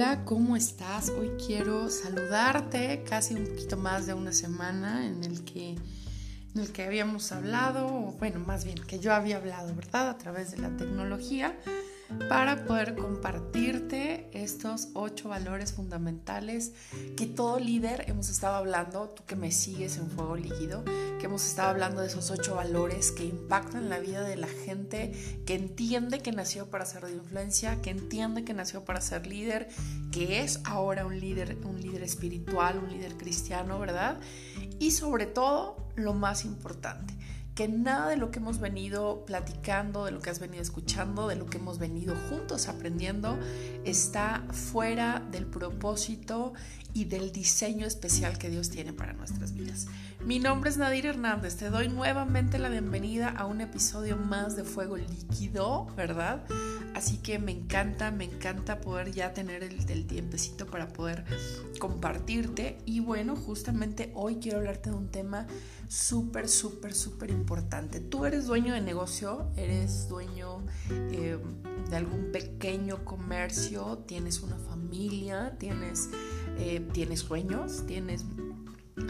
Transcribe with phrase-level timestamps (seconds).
[0.00, 1.08] Hola, ¿cómo estás?
[1.08, 6.70] Hoy quiero saludarte casi un poquito más de una semana en el que, en el
[6.70, 10.08] que habíamos hablado, o bueno, más bien que yo había hablado, ¿verdad?
[10.10, 11.58] A través de la tecnología
[12.28, 16.72] para poder compartirte estos ocho valores fundamentales
[17.16, 20.84] que todo líder hemos estado hablando, tú que me sigues en Fuego Líquido,
[21.18, 25.12] que hemos estado hablando de esos ocho valores que impactan la vida de la gente,
[25.46, 29.68] que entiende que nació para ser de influencia, que entiende que nació para ser líder,
[30.10, 34.18] que es ahora un líder, un líder espiritual, un líder cristiano, ¿verdad?
[34.78, 37.14] Y sobre todo, lo más importante,
[37.58, 41.34] que nada de lo que hemos venido platicando, de lo que has venido escuchando, de
[41.34, 43.36] lo que hemos venido juntos aprendiendo,
[43.84, 46.52] está fuera del propósito
[46.98, 49.86] y del diseño especial que Dios tiene para nuestras vidas.
[50.24, 54.64] Mi nombre es Nadir Hernández, te doy nuevamente la bienvenida a un episodio más de
[54.64, 56.44] Fuego Líquido, ¿verdad?
[56.94, 61.24] Así que me encanta, me encanta poder ya tener el, el tiempecito para poder
[61.78, 62.78] compartirte.
[62.84, 65.46] Y bueno, justamente hoy quiero hablarte de un tema
[65.88, 68.00] súper, súper, súper importante.
[68.00, 71.38] Tú eres dueño de negocio, eres dueño eh,
[71.88, 76.10] de algún pequeño comercio, tienes una familia, tienes,
[76.58, 78.24] eh, tienes sueños, tienes,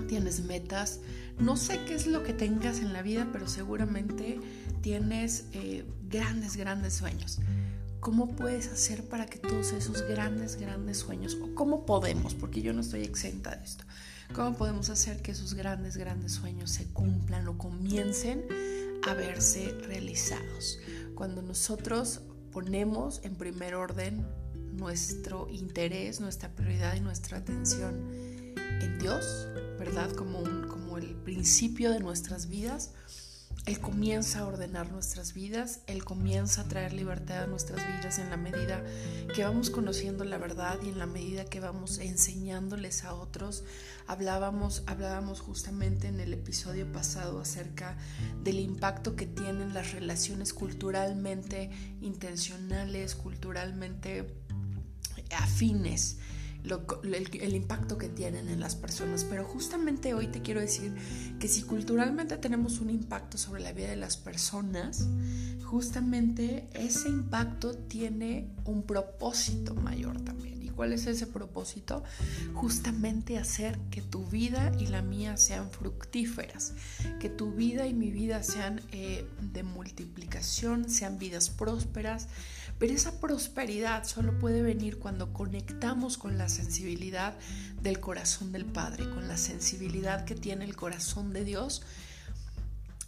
[0.07, 1.01] tienes metas.
[1.39, 4.41] No sé qué es lo que tengas en la vida, pero seguramente
[4.81, 7.41] tienes eh, grandes, grandes sueños.
[8.01, 12.73] ¿Cómo puedes hacer para que todos esos grandes, grandes sueños, o cómo podemos, porque yo
[12.73, 13.85] no estoy exenta de esto,
[14.35, 18.45] cómo podemos hacer que esos grandes, grandes sueños se cumplan o comiencen
[19.07, 20.79] a verse realizados?
[21.17, 22.21] Cuando nosotros
[22.53, 24.25] ponemos en primer orden
[24.73, 30.11] nuestro interés, nuestra prioridad y nuestra atención en Dios, ¿verdad?
[30.13, 32.93] Como, un, como el principio de nuestras vidas,
[33.69, 38.31] él comienza a ordenar nuestras vidas, Él comienza a traer libertad a nuestras vidas en
[38.31, 38.83] la medida
[39.35, 43.65] que vamos conociendo la verdad y en la medida que vamos enseñándoles a otros.
[44.07, 47.99] Hablábamos, hablábamos justamente en el episodio pasado acerca
[48.43, 51.71] del impacto que tienen las relaciones culturalmente
[52.01, 54.35] intencionales, culturalmente
[55.37, 56.19] afines
[56.65, 59.25] el, impacto que tienen en las personas.
[59.25, 60.95] Pero justamente hoy te quiero decir
[61.39, 65.07] que si culturalmente tenemos un impacto sobre la vida de las personas,
[65.65, 70.63] justamente ese impacto tiene un propósito mayor también.
[70.63, 72.03] ¿Y cuál es ese propósito?
[72.55, 76.75] Justamente hacer que tu vida y la mía sean fructíferas,
[77.21, 82.29] que tu vida y mi vida sean eh, de multiplicación, sean vidas prósperas,
[82.79, 87.35] pero esa prosperidad solo puede venir cuando conectamos con la sensibilidad
[87.83, 91.83] del corazón del Padre, con la sensibilidad que tiene el corazón de Dios,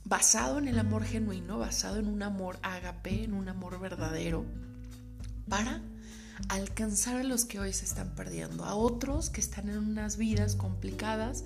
[0.04, 4.44] basado en el amor genuino, basado en un amor ágape, en un amor verdadero,
[5.48, 5.80] para
[6.48, 10.56] alcanzar a los que hoy se están perdiendo, a otros que están en unas vidas
[10.56, 11.44] complicadas,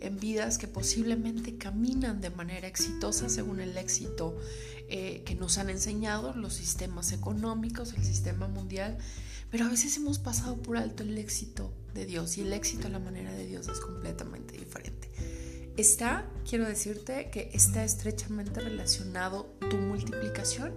[0.00, 4.38] en vidas que posiblemente caminan de manera exitosa según el éxito
[4.88, 8.98] eh, que nos han enseñado los sistemas económicos, el sistema mundial,
[9.50, 12.90] pero a veces hemos pasado por alto el éxito de Dios y el éxito a
[12.90, 15.08] la manera de Dios es completamente diferente.
[15.76, 20.72] Está, quiero decirte que está estrechamente relacionado tu multiplicación,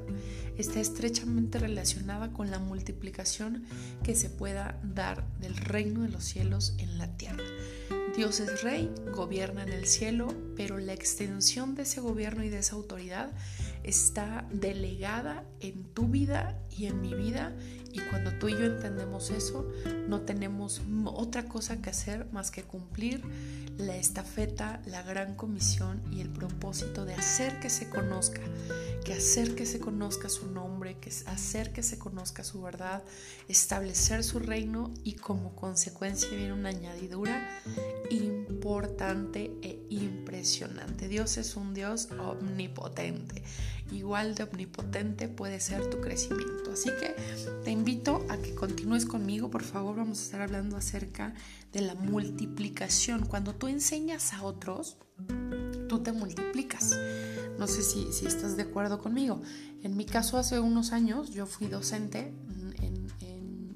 [0.57, 3.63] está estrechamente relacionada con la multiplicación
[4.03, 7.45] que se pueda dar del reino de los cielos en la tierra.
[8.17, 12.59] Dios es rey, gobierna en el cielo, pero la extensión de ese gobierno y de
[12.59, 13.31] esa autoridad
[13.89, 17.53] está delegada en tu vida y en mi vida
[17.91, 19.67] y cuando tú y yo entendemos eso,
[20.07, 23.23] no tenemos otra cosa que hacer más que cumplir
[23.77, 28.41] la estafeta, la gran comisión y el propósito de hacer que se conozca,
[29.05, 33.03] que hacer que se conozca su nombre, que hacer que se conozca su verdad,
[33.47, 37.49] establecer su reino y como consecuencia viene una añadidura
[38.11, 41.07] importante e impresionante.
[41.07, 43.43] Dios es un Dios omnipotente.
[43.91, 46.71] Igual de omnipotente puede ser tu crecimiento.
[46.71, 47.15] Así que
[47.63, 49.49] te invito a que continúes conmigo.
[49.49, 51.33] Por favor, vamos a estar hablando acerca
[51.71, 53.25] de la multiplicación.
[53.25, 54.97] Cuando tú enseñas a otros,
[55.87, 56.97] tú te multiplicas.
[57.57, 59.41] No sé si, si estás de acuerdo conmigo.
[59.83, 62.33] En mi caso, hace unos años, yo fui docente
[62.81, 63.07] en,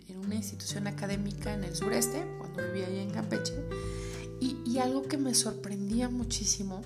[0.07, 3.54] en una institución académica en el sureste, cuando vivía allá en Campeche
[4.66, 6.81] y, algo que me sorprendía muchísimo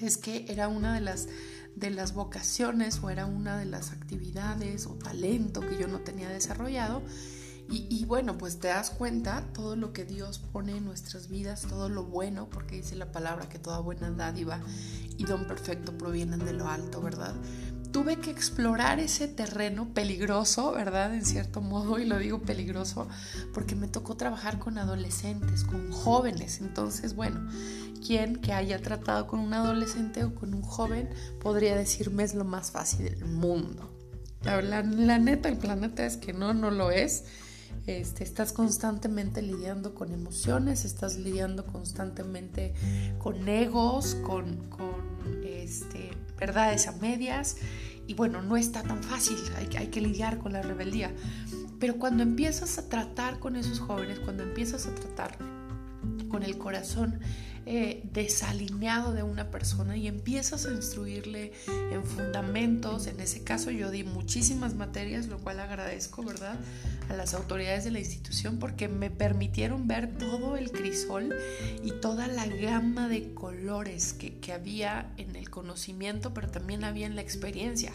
[0.00, 1.28] es que era una de las,
[1.76, 6.28] de las vocaciones o era una de las actividades o talento que yo no tenía
[6.28, 7.02] desarrollado.
[7.70, 11.88] Y, bueno, pues te das cuenta todo lo que Dios pone en nuestras vidas, todo
[11.88, 14.60] lo bueno, porque dice la palabra que toda buena dádiva
[15.16, 17.34] y don perfecto provienen de lo alto, ¿verdad?
[17.92, 21.14] Tuve que explorar ese terreno peligroso, ¿verdad?
[21.14, 23.08] En cierto modo, y lo digo peligroso
[23.52, 26.60] porque me tocó trabajar con adolescentes, con jóvenes.
[26.60, 27.48] Entonces, bueno,
[28.04, 31.10] quien que haya tratado con un adolescente o con un joven
[31.40, 33.90] podría decirme es lo más fácil del mundo.
[34.42, 37.24] La, la neta, el planeta es que no, no lo es.
[37.86, 42.74] Este, estás constantemente lidiando con emociones, estás lidiando constantemente
[43.18, 44.94] con egos, con, con
[45.44, 47.56] este, verdades a medias.
[48.06, 51.12] Y bueno, no está tan fácil, hay, hay que lidiar con la rebeldía.
[51.80, 55.36] Pero cuando empiezas a tratar con esos jóvenes, cuando empiezas a tratar
[56.28, 57.20] con el corazón
[57.64, 61.52] eh, desalineado de una persona y empiezas a instruirle
[61.92, 63.06] en fundamentos.
[63.06, 66.58] En ese caso yo di muchísimas materias, lo cual agradezco, ¿verdad?
[67.08, 71.34] A las autoridades de la institución porque me permitieron ver todo el crisol
[71.84, 77.06] y toda la gama de colores que, que había en el conocimiento, pero también había
[77.06, 77.92] en la experiencia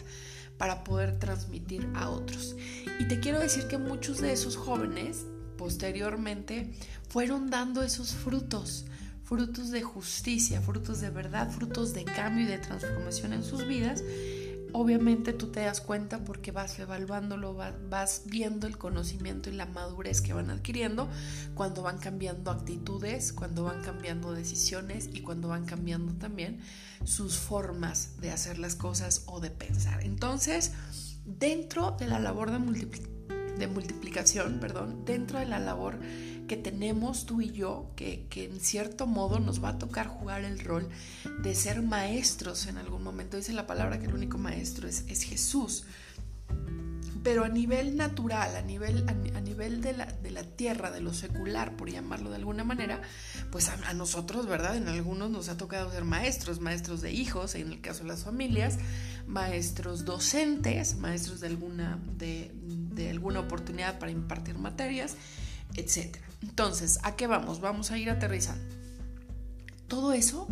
[0.56, 2.56] para poder transmitir a otros.
[2.98, 5.26] Y te quiero decir que muchos de esos jóvenes
[5.58, 6.70] posteriormente
[7.08, 8.86] fueron dando esos frutos
[9.28, 14.02] frutos de justicia, frutos de verdad, frutos de cambio y de transformación en sus vidas,
[14.72, 17.54] obviamente tú te das cuenta porque vas evaluándolo,
[17.90, 21.10] vas viendo el conocimiento y la madurez que van adquiriendo
[21.54, 26.60] cuando van cambiando actitudes, cuando van cambiando decisiones y cuando van cambiando también
[27.04, 30.04] sus formas de hacer las cosas o de pensar.
[30.04, 30.72] Entonces,
[31.26, 32.58] dentro de la labor de,
[33.66, 35.98] multiplicación, perdón, dentro de la labor
[36.48, 40.58] que tenemos tú y yo, que, en cierto modo nos va a tocar jugar el
[40.58, 40.88] rol
[41.42, 43.36] de ser maestros en algún momento.
[43.36, 45.84] Dice la palabra que el único maestro es, es Jesús.
[47.22, 51.12] Pero a nivel natural, a nivel, a, nivel de, la, de, la, tierra, de lo
[51.12, 53.02] secular, por llamarlo de alguna manera,
[53.50, 54.76] pues a, nosotros, ¿verdad?
[54.76, 58.24] En algunos nos ha tocado ser maestros, maestros de hijos, en el caso de las
[58.24, 58.78] familias,
[59.26, 65.16] maestros docentes, maestros de alguna, de, de alguna oportunidad para impartir materias
[65.76, 66.16] etc.
[66.42, 67.60] Entonces, ¿a qué vamos?
[67.60, 68.78] Vamos a ir aterrizando.
[69.88, 70.46] Todo eso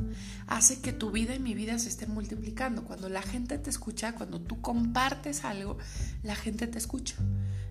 [0.47, 2.85] hace que tu vida y mi vida se estén multiplicando.
[2.85, 5.77] Cuando la gente te escucha, cuando tú compartes algo,
[6.23, 7.17] la gente te escucha.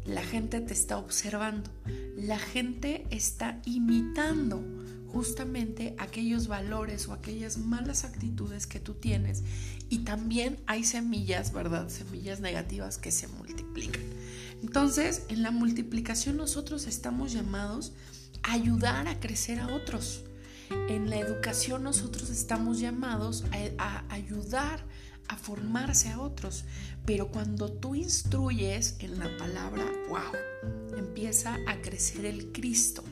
[0.06, 1.72] La gente te está observando.
[2.16, 4.64] La gente está imitando
[5.08, 9.44] justamente aquellos valores o aquellas malas actitudes que tú tienes.
[9.90, 11.90] Y también hay semillas, ¿verdad?
[11.90, 14.04] Semillas negativas que se multiplican.
[14.62, 17.94] Entonces, en la multiplicación nosotros estamos llamados
[18.44, 20.24] a ayudar a crecer a otros.
[20.90, 23.44] En la educación nosotros estamos llamados
[23.78, 24.84] a, ayudar
[25.28, 26.66] a formarse a otros.
[27.06, 33.04] Pero cuando tú instruyes en la palabra, wow, empieza a crecer el Cristo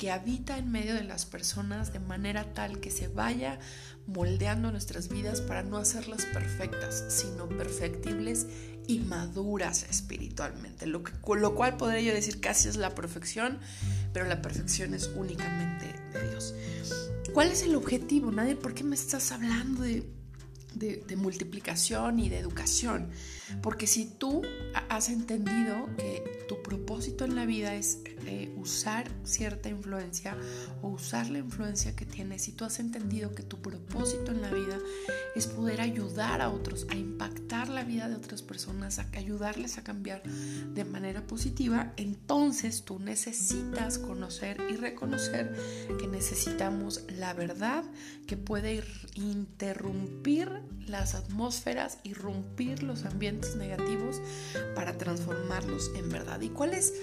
[0.00, 3.58] que habita en medio de las personas de manera tal que se vaya
[4.06, 8.46] moldeando nuestras vidas para no hacerlas perfectas, sino perfectibles
[8.86, 13.58] y maduras espiritualmente, lo, que, lo cual podría yo decir casi es la perfección,
[14.12, 16.54] pero la perfección es únicamente de Dios.
[17.32, 18.32] ¿Cuál es el objetivo?
[18.32, 20.04] Nadie, ¿por qué me estás hablando de,
[20.74, 23.10] de multiplicación y de educación?
[23.62, 24.42] Porque si tú
[24.88, 30.36] has entendido que tu propósito en la vida es eh, usar cierta influencia
[30.82, 34.50] o usar la influencia que tienes, si tú has entendido que tu propósito en la
[34.50, 34.78] vida
[35.34, 39.84] es poder ayudar a otros, a impactar la vida de otras personas, a ayudarles a
[39.84, 45.54] cambiar de manera positiva, entonces tú necesitas conocer y reconocer
[45.98, 47.84] que necesitamos la verdad
[48.26, 48.82] que puede
[49.14, 50.50] interrumpir
[50.86, 54.20] las atmósferas, irrumpir los ambientes negativos
[54.74, 56.40] para transformarlos en verdad.
[56.40, 56.94] ¿Y cuál es,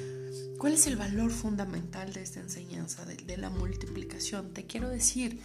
[0.58, 4.54] cuál es el valor fundamental de esta enseñanza, de, la multiplicación?
[4.54, 5.40] Te quiero decir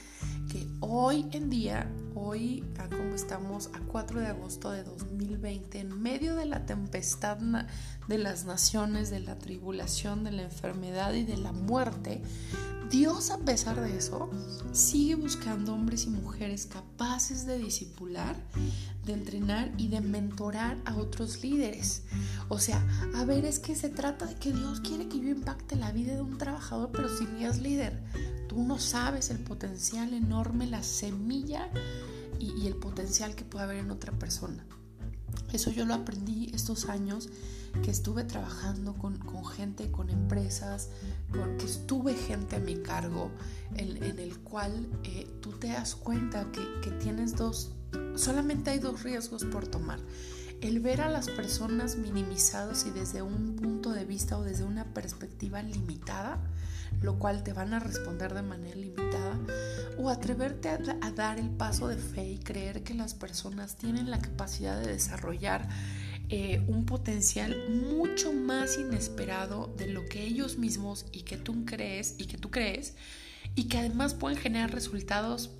[0.50, 6.34] que hoy en día, hoy, como estamos a 4 de agosto de 2020, en medio
[6.34, 7.38] de la tempestad
[8.08, 12.22] de las naciones, de la tribulación, de la enfermedad y de la muerte,
[12.92, 14.30] Dios a pesar de eso
[14.72, 18.36] sigue buscando hombres y mujeres capaces de disipular,
[19.06, 22.02] de entrenar y de mentorar a otros líderes.
[22.50, 25.76] O sea, a ver, es que se trata de que Dios quiere que yo impacte
[25.76, 28.02] la vida de un trabajador, pero si ni es líder,
[28.48, 31.70] tú no sabes el potencial enorme, la semilla
[32.38, 34.66] y, el potencial que puede haber en otra persona.
[35.52, 37.28] Eso yo lo aprendí estos años
[37.82, 40.88] que estuve trabajando con, gente, con empresas,
[41.30, 43.30] con, que estuve gente a mi cargo,
[43.76, 47.70] en, el cual eh, tú te das cuenta que, que tienes dos,
[48.16, 50.00] solamente hay dos riesgos por tomar.
[50.62, 54.84] El ver a las personas minimizados y desde un punto de vista o desde una
[54.94, 56.38] perspectiva limitada,
[57.02, 59.38] lo cual te van a responder de manera limitada,
[59.98, 60.78] o atreverte a,
[61.10, 65.68] dar el paso de fe y creer que las personas tienen la capacidad de desarrollar
[66.28, 72.14] eh, un potencial mucho más inesperado de lo que ellos mismos y que tú crees
[72.18, 72.94] y que tú crees
[73.56, 75.50] y que además pueden generar resultados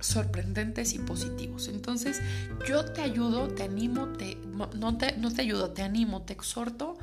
[0.00, 1.68] sorprendentes y positivos.
[1.68, 2.20] Entonces,
[2.68, 6.98] yo te ayudo, te animo, te, no, te, no te ayudo, te animo, te exhorto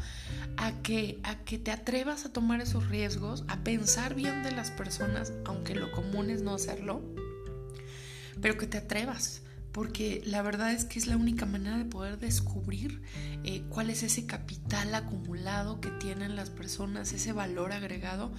[0.57, 4.71] a que, a que te atrevas a tomar esos riesgos, a pensar bien de las
[4.71, 7.01] personas, aunque lo común es no hacerlo,
[8.41, 9.41] pero que te atrevas
[9.75, 13.01] porque la verdad es que es la única manera de poder descubrir
[13.43, 18.31] eh, cuál es ese capital acumulado que tienen las personas, ese valor agregado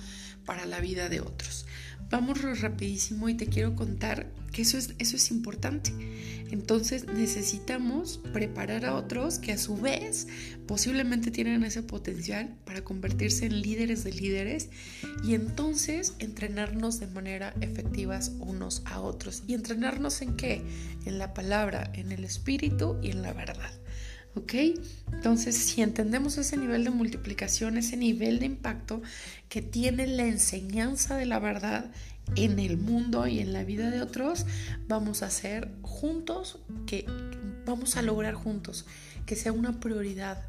[0.47, 1.67] para la vida de otros.
[2.09, 5.93] Vamos rapidísimo y te quiero contar que eso es, eso es importante.
[6.51, 10.29] Entonces necesitamos preparar a otros que a su vez
[10.67, 14.71] posiblemente tienen ese potencial para convertirse en líderes de líderes
[15.23, 19.43] y entonces entrenarnos de manera efectiva unos a otros.
[19.47, 20.63] ¿Y entrenarnos en qué?
[21.05, 23.73] En la palabra, en el espíritu y en la verdad.
[24.37, 24.55] ¿Ok?
[25.13, 29.03] Entonces, si entendemos ese nivel de multiplicación, ese nivel de impacto
[29.51, 31.91] que tiene la enseñanza de la verdad
[32.35, 34.47] en el mundo y en la vida de otros,
[34.89, 37.07] vamos a hacer juntos, que
[37.65, 38.87] vamos a lograr juntos,
[39.25, 40.45] que sea una prioridad.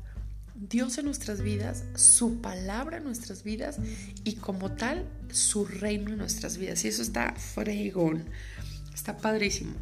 [0.55, 3.77] Dios en nuestras vidas, su palabra en nuestras vidas
[4.23, 6.83] y como tal, su reino en nuestras vidas.
[6.83, 8.25] Y eso está fregón,
[8.93, 9.75] está padrísimo.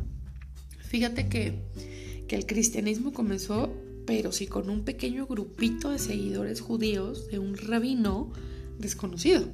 [0.80, 1.62] Fíjate que,
[2.28, 3.74] que el cristianismo comenzó
[4.06, 8.32] pero sí con un pequeño grupito de seguidores judíos de un rabino
[8.78, 9.48] desconocido,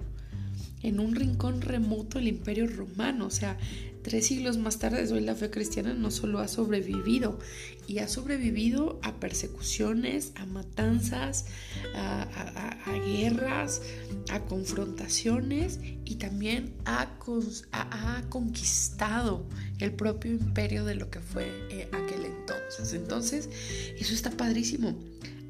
[0.83, 3.27] en un rincón remoto del imperio romano.
[3.27, 3.57] O sea,
[4.03, 7.39] tres siglos más tarde hoy la fe cristiana no solo ha sobrevivido,
[7.87, 11.45] y ha sobrevivido a persecuciones, a matanzas,
[11.93, 12.27] a,
[13.05, 13.81] guerras,
[14.29, 17.17] a confrontaciones y también ha,
[18.29, 19.45] conquistado
[19.79, 22.93] el propio imperio de lo que fue eh, aquel entonces.
[22.93, 23.49] Entonces,
[23.99, 24.97] eso está padrísimo.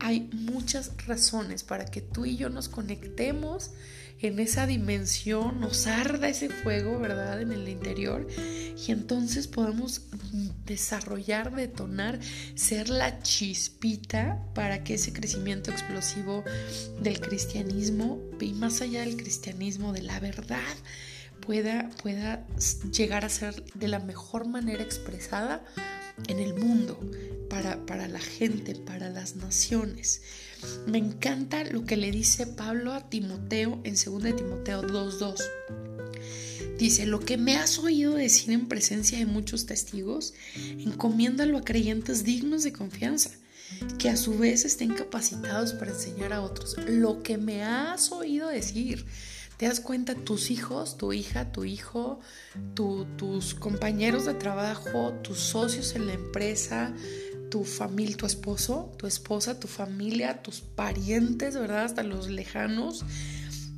[0.03, 3.69] Hay muchas razones para que tú y yo nos conectemos
[4.19, 7.39] en esa dimensión, nos arda ese fuego, ¿verdad?
[7.39, 8.27] En el interior
[8.87, 10.01] y entonces podemos
[10.65, 12.19] desarrollar, detonar,
[12.55, 16.43] ser la chispita para que ese crecimiento explosivo
[16.99, 20.75] del cristianismo y más allá del cristianismo, de la verdad,
[21.45, 22.43] pueda, pueda
[22.91, 25.63] llegar a ser de la mejor manera expresada
[26.27, 26.99] en el mundo,
[27.51, 30.21] para, para la gente, para las naciones.
[30.87, 35.35] Me encanta lo que le dice Pablo a Timoteo en 2 Timoteo 2.2.
[36.77, 42.23] Dice, lo que me has oído decir en presencia de muchos testigos, encomiéndalo a creyentes
[42.23, 43.31] dignos de confianza,
[43.99, 46.77] que a su vez estén capacitados para enseñar a otros.
[46.87, 49.05] Lo que me has oído decir,
[49.61, 52.19] te das cuenta, tus hijos, tu hija, tu hijo,
[52.73, 56.95] tus compañeros de trabajo, tus socios en la empresa,
[57.51, 61.83] tu familia, tu esposo, tu esposa, tu familia, tus parientes, ¿verdad?
[61.83, 63.05] Hasta los lejanos.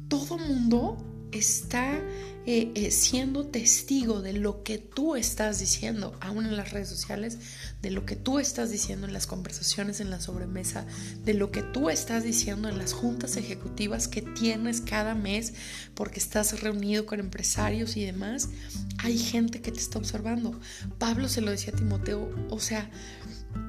[0.07, 1.99] Todo mundo está
[2.45, 7.37] eh, eh, siendo testigo de lo que tú estás diciendo, aún en las redes sociales,
[7.81, 10.85] de lo que tú estás diciendo en las conversaciones en la sobremesa,
[11.23, 15.53] de lo que tú estás diciendo en las juntas ejecutivas que tienes cada mes
[15.95, 18.49] porque estás reunido con empresarios y demás.
[18.97, 20.59] Hay gente que te está observando.
[20.99, 22.91] Pablo se lo decía a Timoteo, o sea,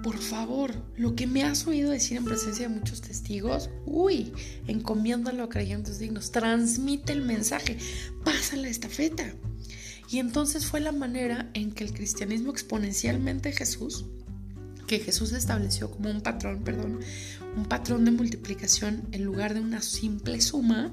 [0.02, 4.32] por favor, lo que me has oído decir en presencia de muchos testigos, uy,
[4.66, 7.78] encomiéndalo a creyentes dignos, transmite el mensaje,
[8.22, 9.34] pasa la estafeta.
[10.10, 14.04] Y entonces fue la manera en que el cristianismo exponencialmente Jesús,
[14.86, 17.00] que Jesús estableció como un patrón, perdón,
[17.56, 20.92] un patrón de multiplicación en lugar de una simple suma,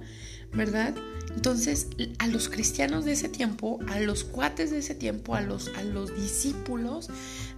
[0.54, 0.96] ¿verdad?
[1.36, 1.88] Entonces,
[2.20, 5.84] a los cristianos de ese tiempo, a los cuates de ese tiempo, a los, a
[5.84, 7.10] los discípulos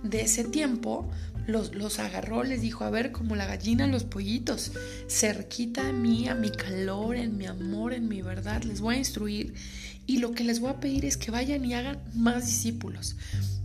[0.03, 1.09] de ese tiempo,
[1.47, 4.71] los, los, agarró, les dijo, a ver, como la gallina, los pollitos,
[5.09, 9.00] cerquita a mí, a mi calor, en mi amor, en mi verdad, les voy a
[9.00, 9.53] instruir
[10.05, 13.15] y lo que les voy a pedir es que vayan y hagan más discípulos.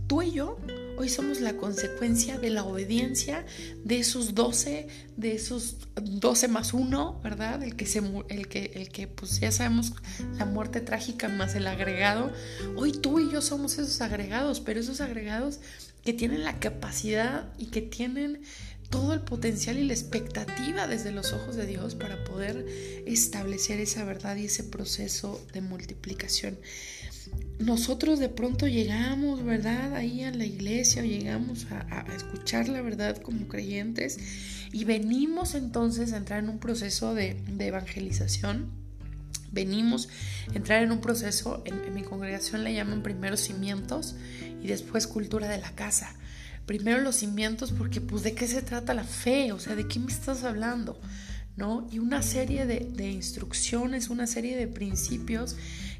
[0.09, 0.57] Tú y yo
[0.97, 3.45] hoy somos la consecuencia de la obediencia
[3.85, 4.87] de esos 12,
[5.17, 7.61] de esos 12 más uno, ¿verdad?
[7.61, 9.93] El que, se, el que, el que pues ya sabemos
[10.35, 12.33] la muerte trágica más el agregado.
[12.75, 15.59] Hoy tú y yo somos esos agregados, pero esos agregados
[16.03, 18.41] que tienen la capacidad y que tienen
[18.89, 22.65] todo el potencial y la expectativa desde los ojos de Dios para poder
[23.05, 26.57] establecer esa verdad y ese proceso de multiplicación.
[27.59, 29.93] Nosotros de pronto llegamos, ¿verdad?
[29.93, 34.17] Ahí a la iglesia o llegamos a, escuchar la verdad como creyentes
[34.71, 38.71] y venimos entonces a entrar en un proceso de, evangelización.
[39.51, 40.07] Venimos
[40.53, 44.15] a entrar en un proceso, en, mi congregación le llaman primero cimientos
[44.63, 46.15] y después cultura de la casa.
[46.65, 49.99] Primero los cimientos porque pues de qué se trata la fe, o sea, de qué
[49.99, 51.01] me estás hablando,
[51.57, 51.87] ¿no?
[51.91, 55.57] Y una serie de instrucciones, una serie de principios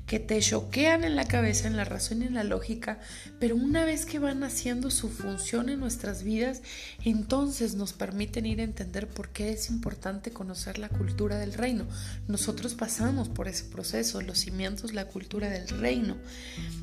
[0.10, 2.98] que te choquean en la cabeza, en la razón y en la lógica,
[3.40, 6.64] pero una vez que van haciendo su función en nuestras vidas,
[7.06, 11.86] entonces nos permiten ir a entender por qué es importante conocer la cultura del reino.
[12.28, 16.18] Nosotros pasamos por ese proceso, los cimientos, la cultura del reino.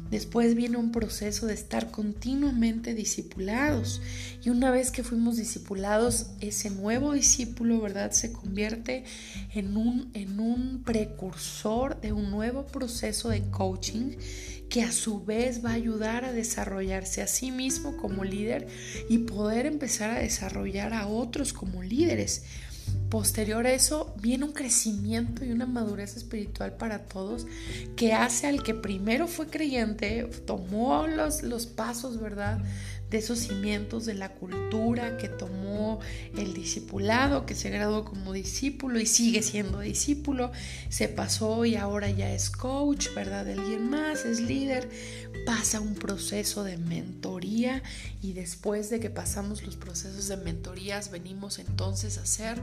[0.09, 4.01] Después viene un proceso de estar continuamente discipulados.
[4.45, 8.13] Y una vez que fuimos discipulados, ese nuevo discípulo, ¿verdad?
[8.13, 9.03] Se convierte
[9.53, 14.17] en un, en un precursor de un nuevo proceso de coaching
[14.69, 18.67] que a su vez va a ayudar a desarrollarse a sí mismo como líder
[19.09, 22.43] y poder empezar a desarrollar a otros como líderes.
[23.11, 27.47] Posterior a eso viene un crecimiento y una madurez espiritual para todos
[27.97, 32.61] que hace al que primero fue creyente, tomó los, los pasos, ¿verdad?
[33.11, 36.01] De esos cimientos de la cultura que tomó
[36.37, 40.51] el discipulado, que se graduó como discípulo y sigue siendo discípulo,
[40.89, 43.45] se pasó y ahora ya es coach, ¿verdad?
[43.45, 44.89] De alguien más, es líder,
[45.45, 47.83] pasa un proceso de mentoría
[48.23, 52.61] y después de que pasamos los procesos de mentorías venimos entonces a ser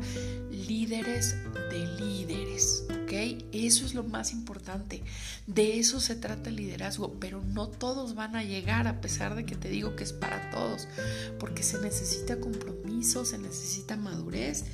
[0.50, 1.36] líderes
[1.70, 3.44] de líderes, ¿ok?
[3.52, 5.04] Eso es lo más importante,
[5.48, 9.46] de eso se trata el liderazgo, pero no todos van a llegar a pesar de
[9.46, 10.88] que te digo que es para todos,
[11.40, 14.66] porque se necesita compromiso, se necesita madurez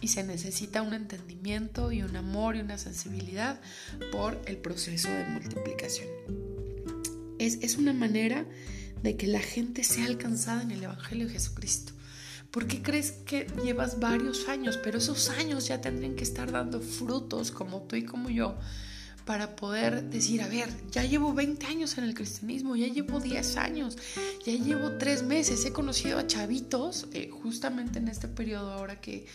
[0.00, 3.60] y se necesita un entendimiento y un amor y una sensibilidad
[4.12, 6.57] por el proceso de multiplicación.
[7.38, 8.46] Es, es una manera
[9.02, 11.92] de que la gente sea alcanzada en el Evangelio de Jesucristo.
[12.50, 14.78] ¿Por qué crees que llevas varios años?
[14.82, 18.56] Pero esos años ya tendrían que estar dando frutos como tú y como yo
[19.28, 23.58] para poder decir, a ver, ya llevo 20 años en el cristianismo, ya llevo 10
[23.58, 23.98] años,
[24.46, 29.26] ya llevo 3 meses, he conocido a chavitos, eh, justamente en este periodo ahora que,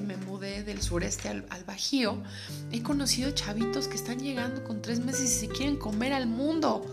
[0.00, 2.22] me mudé del sureste al, al, Bajío,
[2.70, 6.86] he conocido chavitos que están llegando con 3 meses y se quieren comer al mundo.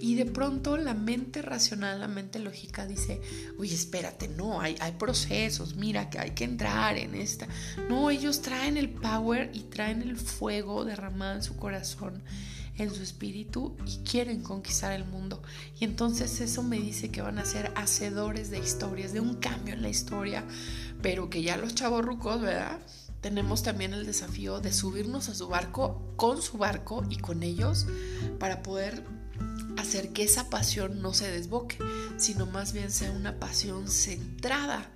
[0.00, 3.20] Y de pronto la mente racional, la mente lógica dice,
[3.58, 7.48] oye, espérate, no, hay, hay procesos, mira que hay que entrar en esta.
[7.88, 12.22] No, ellos traen el power y traen el fuego derramado en su corazón,
[12.76, 15.42] en su espíritu y quieren conquistar el mundo.
[15.80, 19.74] Y entonces eso me dice que van a ser hacedores de historias, de un cambio
[19.74, 20.44] en la historia,
[21.02, 22.78] pero que ya los chavos rucos, ¿verdad?
[23.20, 27.86] tenemos también el desafío de subirnos a su barco con su barco y con ellos
[28.38, 29.04] para poder
[29.78, 31.78] hacer que esa pasión no se desboque,
[32.16, 34.90] sino más bien sea una pasión centrada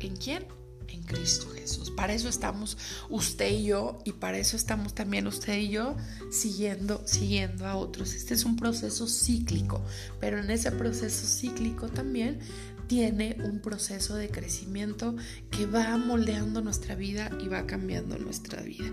[0.00, 0.46] en quién?
[0.88, 1.90] En Cristo Jesús.
[1.90, 2.76] Para eso estamos
[3.08, 5.96] usted y yo y para eso estamos también usted y yo
[6.30, 8.14] siguiendo, siguiendo a otros.
[8.14, 9.84] Este es un proceso cíclico,
[10.20, 12.40] pero en ese proceso cíclico también
[12.88, 15.14] tiene un proceso de crecimiento
[15.50, 18.90] que va moldeando nuestra vida y va cambiando nuestra vida.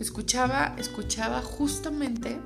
[0.00, 2.40] Escuchaba, escuchaba justamente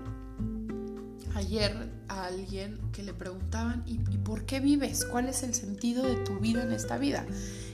[1.38, 5.04] ayer a alguien que le preguntaban, ¿y, por qué vives?
[5.04, 7.26] ¿Cuál es el sentido de tu vida en esta vida?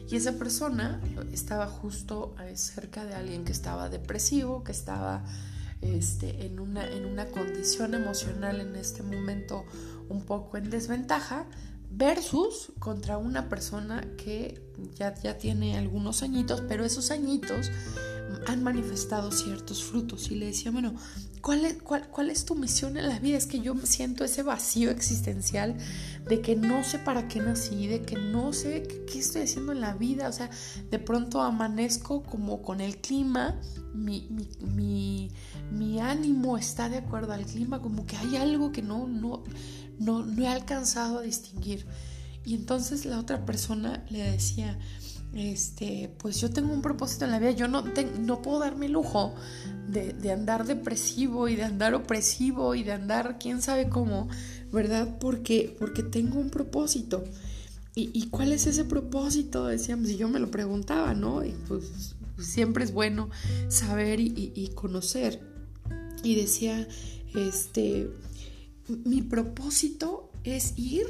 [0.08, 1.00] Y esa persona
[1.32, 5.24] estaba justo eh, cerca de alguien que estaba depresivo, que estaba
[5.80, 9.64] este, en, una, en una condición emocional en este momento
[10.08, 11.46] un poco en desventaja,
[11.96, 14.60] versus contra una persona que
[14.94, 17.70] ya, ya tiene algunos añitos, pero esos añitos
[18.46, 20.30] han manifestado ciertos frutos.
[20.30, 20.94] Y le decía, bueno,
[21.40, 23.36] ¿cuál es, cuál, ¿cuál es tu misión en la vida?
[23.36, 25.76] Es que yo siento ese vacío existencial
[26.28, 29.80] de que no sé para qué nací, de que no sé qué, estoy haciendo en
[29.80, 30.28] la vida.
[30.28, 30.50] O sea,
[30.90, 33.60] de pronto amanezco como con el clima,
[33.94, 34.28] mi,
[34.60, 35.30] mi,
[35.70, 39.44] mi, ánimo está de acuerdo al clima, como que hay algo que no, no,
[39.98, 41.86] no, no he alcanzado a distinguir.
[42.44, 44.78] Y entonces la otra persona le decía,
[45.34, 47.82] este, pues yo tengo un propósito en la vida, yo no,
[48.20, 49.34] no puedo darme el lujo
[49.88, 54.28] de, andar depresivo y de andar opresivo y de andar quién sabe cómo,
[54.72, 55.18] ¿verdad?
[55.18, 57.24] Porque, porque tengo un propósito.
[57.96, 59.66] ¿Y, cuál es ese propósito?
[59.66, 61.44] Decíamos, y yo me lo preguntaba, ¿no?
[61.44, 63.30] Y pues, siempre es bueno
[63.68, 65.40] saber y conocer.
[66.24, 66.88] Y decía,
[67.36, 68.10] este,
[68.88, 71.06] mi propósito es ir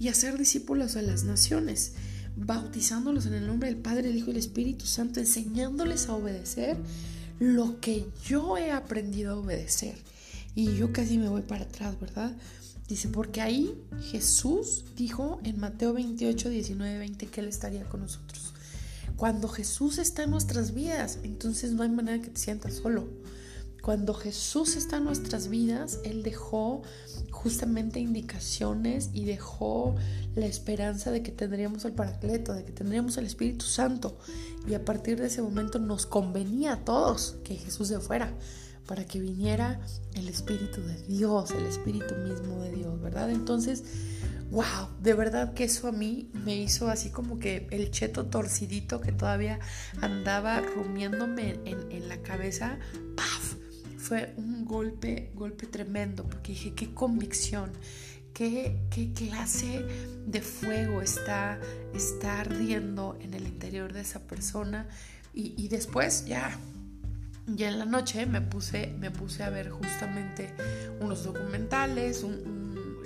[0.00, 1.94] y hacer discípulos a las naciones
[2.36, 6.76] bautizándolos en el nombre del Padre, el Hijo y el Espíritu Santo, enseñándoles a obedecer
[7.38, 9.96] lo que yo he aprendido a obedecer.
[10.54, 12.32] Y yo casi me voy para atrás, ¿verdad?
[12.88, 13.74] Dice, porque ahí
[14.10, 18.52] Jesús dijo en Mateo 28, 19, 20 que Él estaría con nosotros.
[19.16, 23.08] Cuando Jesús está en nuestras vidas, entonces no hay manera que te sientas solo.
[23.84, 26.80] Cuando Jesús está en nuestras vidas, Él dejó
[27.30, 29.94] justamente indicaciones y dejó
[30.34, 34.16] la esperanza de que tendríamos el Paracleto, de que tendríamos el Espíritu Santo.
[34.66, 38.32] Y a partir de ese momento nos convenía a todos que Jesús se fuera
[38.86, 39.78] para que viniera
[40.14, 43.30] el Espíritu de Dios, el Espíritu mismo de Dios, ¿verdad?
[43.30, 43.84] Entonces,
[44.50, 49.02] wow, de verdad que eso a mí me hizo así como que el cheto torcidito
[49.02, 49.60] que todavía
[50.00, 52.78] andaba rumiándome en, la cabeza,
[53.14, 53.63] ¡paf!
[54.04, 57.72] Fue un golpe, golpe tremendo, porque dije, qué convicción,
[58.34, 59.82] qué, qué clase
[60.26, 61.58] de fuego está,
[61.94, 64.86] está ardiendo en el interior de esa persona.
[65.32, 66.60] Y, después ya
[67.56, 70.54] y en la noche me puse, me puse a ver justamente
[71.00, 72.26] unos documentales,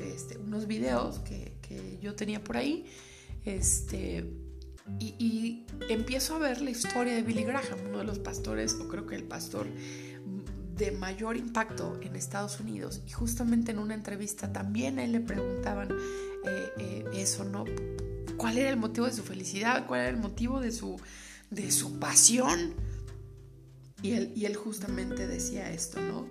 [0.01, 1.57] este, unos videos que,
[2.03, 2.87] yo tenía por ahí.
[3.45, 4.29] Este,
[4.99, 9.07] y, empiezo a ver la historia de Billy Graham, uno de los pastores, o creo
[9.07, 9.69] que el pastor
[10.79, 13.03] de mayor impacto en Estados Unidos.
[13.07, 17.65] Y justamente en una entrevista también a él le preguntaban eh, eh, eso, ¿no?
[18.37, 19.87] ¿Cuál era el motivo de su felicidad?
[19.87, 20.97] ¿Cuál era el motivo de su,
[21.51, 22.75] de su pasión?
[24.01, 26.29] Y él, y él justamente decía esto, ¿no?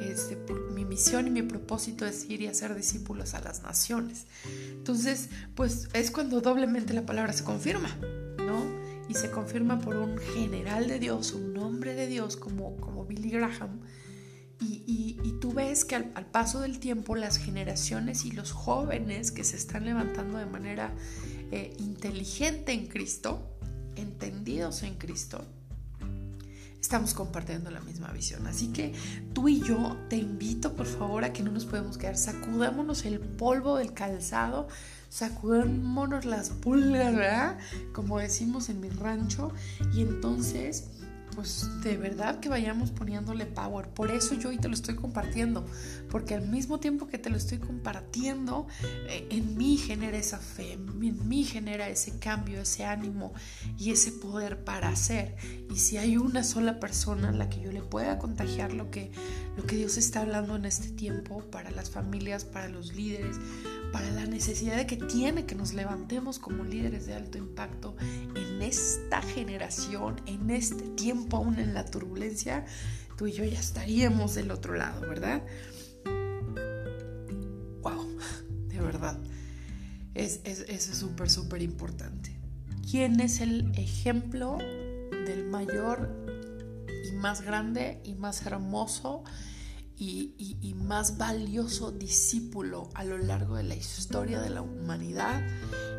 [0.00, 0.38] Este,
[0.72, 4.24] mi misión y mi propósito es ir y hacer discípulos a las naciones.
[4.70, 7.94] Entonces, pues es cuando doblemente la palabra se confirma.
[9.10, 13.30] Y se confirma por un general de Dios, un hombre de Dios como, como Billy
[13.30, 13.80] Graham.
[14.60, 14.84] Y,
[15.24, 19.56] y, tú ves que al, paso del tiempo las generaciones y los jóvenes que se
[19.56, 20.92] están levantando de manera
[21.50, 23.50] eh, inteligente en Cristo,
[23.96, 25.44] entendidos en Cristo,
[26.80, 28.46] estamos compartiendo la misma visión.
[28.46, 28.92] Así que
[29.32, 33.18] tú y yo te invito por favor a que no nos podemos quedar, sacudámonos el
[33.18, 34.68] polvo del calzado,
[35.10, 37.58] sacudámonos las pulgas, ¿verdad?
[37.92, 39.52] Como decimos en mi rancho,
[39.92, 40.88] y entonces
[41.34, 43.88] pues de verdad que vayamos poniéndole power.
[43.88, 45.64] Por eso yo hoy te lo estoy compartiendo,
[46.10, 48.66] porque al mismo tiempo que te lo estoy compartiendo,
[49.08, 53.32] eh, en mí genera esa fe, en mí genera ese cambio, ese ánimo
[53.78, 55.36] y ese poder para hacer.
[55.72, 59.10] Y si hay una sola persona a la que yo le pueda contagiar lo que,
[59.56, 63.36] lo que Dios está hablando en este tiempo para las familias, para los líderes,
[63.92, 67.96] para la necesidad de que tiene que nos levantemos como líderes de alto impacto
[68.34, 72.64] en esta generación, en este tiempo, aún en la turbulencia,
[73.16, 75.42] tú y yo ya estaríamos del otro lado, ¿verdad?
[77.82, 78.18] ¡Wow!
[78.68, 79.18] De verdad.
[80.14, 82.36] Es, eso es súper, súper importante.
[82.90, 84.58] ¿Quién es el ejemplo
[85.26, 86.08] del mayor
[87.08, 89.24] y más grande y más hermoso
[90.00, 95.40] y, más valioso discípulo a lo largo de la historia de la humanidad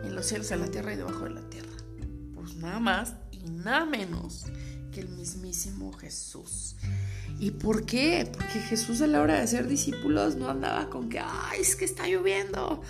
[0.04, 1.70] en los cielos, en la tierra y debajo de la tierra.
[2.34, 4.46] Pues nada más y nada menos
[4.92, 6.76] que el mismísimo Jesús.
[7.40, 8.30] ¿Y por qué?
[8.32, 11.86] Porque Jesús a la hora de ser discípulos no andaba con que, ay, es que
[11.86, 12.82] está lloviendo.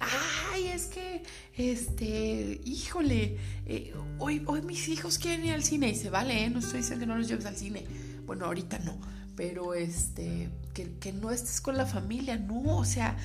[0.00, 1.22] Ay, es que,
[1.56, 6.50] este, híjole, eh, hoy, hoy mis hijos quieren ir al cine y se vale, ¿eh?
[6.50, 7.84] no estoy diciendo que no los lleves al cine.
[8.26, 8.98] Bueno, ahorita no,
[9.36, 13.16] pero este, que, no estés con la familia, no, o sea,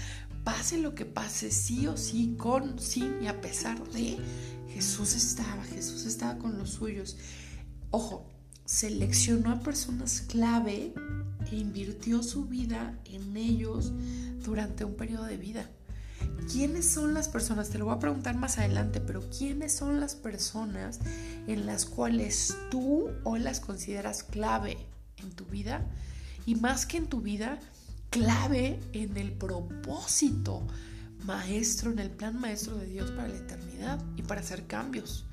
[0.44, 4.18] pase lo que pase, sí o sí, con, sin y a pesar de,
[4.74, 7.18] Jesús estaba, Jesús estaba con los suyos.
[7.92, 8.30] Ojo,
[8.66, 10.94] seleccionó a personas clave
[11.52, 13.92] e invirtió su vida en ellos
[14.44, 15.70] durante un periodo de vida.
[16.52, 17.70] ¿Quiénes son las personas?
[17.70, 21.00] Te lo voy a preguntar más adelante, pero ¿quiénes son las personas
[21.48, 24.78] en las cuales tú hoy las consideras clave?
[25.22, 25.86] En tu vida
[26.46, 27.60] y más que en tu vida,
[28.10, 30.66] clave en el propósito
[31.26, 35.26] maestro, en el plan maestro de Dios para la eternidad y para hacer cambios.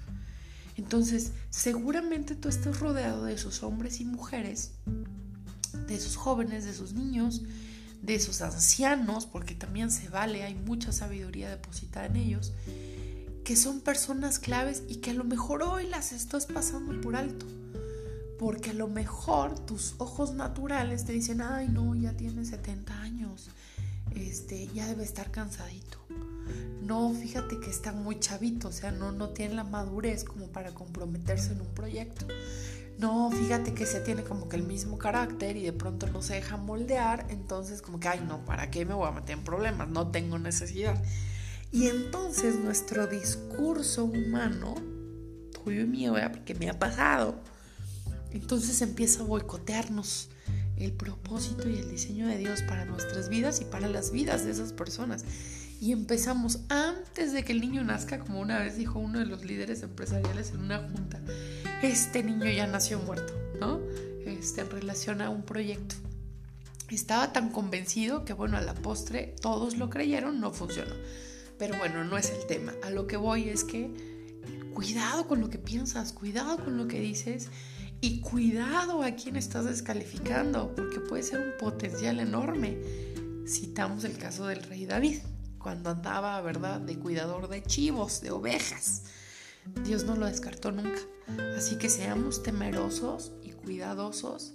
[0.77, 4.72] Entonces, seguramente tú estás rodeado de esos hombres y mujeres,
[5.87, 7.42] de esos jóvenes, de esos niños,
[8.03, 12.53] de esos ancianos, porque también se vale, hay mucha sabiduría depositada en ellos,
[13.42, 17.46] que son personas claves y que a lo mejor hoy las estás pasando por alto
[18.38, 23.49] porque a lo mejor tus ojos naturales te dicen, ay no, ya tiene 70 años,
[24.14, 25.99] este, ya debe estar cansadito.
[26.83, 30.72] No, fíjate que está muy chavito, o sea, no, no tiene la madurez como para
[30.72, 32.27] comprometerse en un proyecto.
[32.99, 36.35] No, fíjate que se tiene como que el mismo carácter y de pronto no se
[36.35, 39.88] deja moldear, entonces como que, ay no, ¿para qué me voy a meter en problemas?
[39.88, 41.03] No tengo necesidad.
[41.72, 44.77] Y entonces nuestro discurso humano,
[45.53, 47.35] tuyo y mío, porque me ha pasado,
[48.37, 50.29] entonces empieza a boicotearnos,
[50.77, 54.51] el propósito y el diseño de Dios para nuestras vidas y para las vidas de
[54.51, 55.25] esas personas.
[55.81, 59.44] Y empezamos antes de que el niño nazca, como una vez dijo uno de los
[59.44, 61.20] líderes empresariales en una junta,
[61.83, 63.81] este niño ya nació muerto, ¿no?
[64.27, 65.94] Este, en relación a un proyecto.
[66.90, 70.94] Estaba tan convencido que, bueno, a la postre todos lo creyeron, no funcionó.
[71.59, 72.75] Pero bueno, no es el tema.
[72.85, 73.90] A lo que voy es que
[74.75, 77.49] cuidado con lo que piensas, cuidado con lo que dices
[78.07, 82.79] y cuidado a quién estás descalificando, porque puede ser un potencial enorme.
[83.49, 85.19] Citamos el caso del rey David,
[85.59, 89.03] cuando andaba, ¿verdad?, de cuidador de chivos, de ovejas.
[89.85, 91.01] Dios no lo descartó nunca.
[91.57, 94.53] Así que seamos temerosos y cuidadosos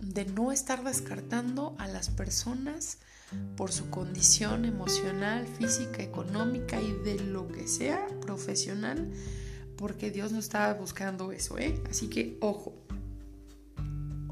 [0.00, 3.00] de no estar descartando a las personas
[3.58, 9.12] por su condición emocional, física, económica y de lo que sea profesional,
[9.78, 11.80] porque Dios no estaba buscando eso, ¿eh?
[11.88, 12.74] Así que ojo.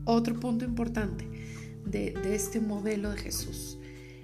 [0.04, 1.26] Otro punto importante
[1.86, 3.78] de, este modelo de Jesús.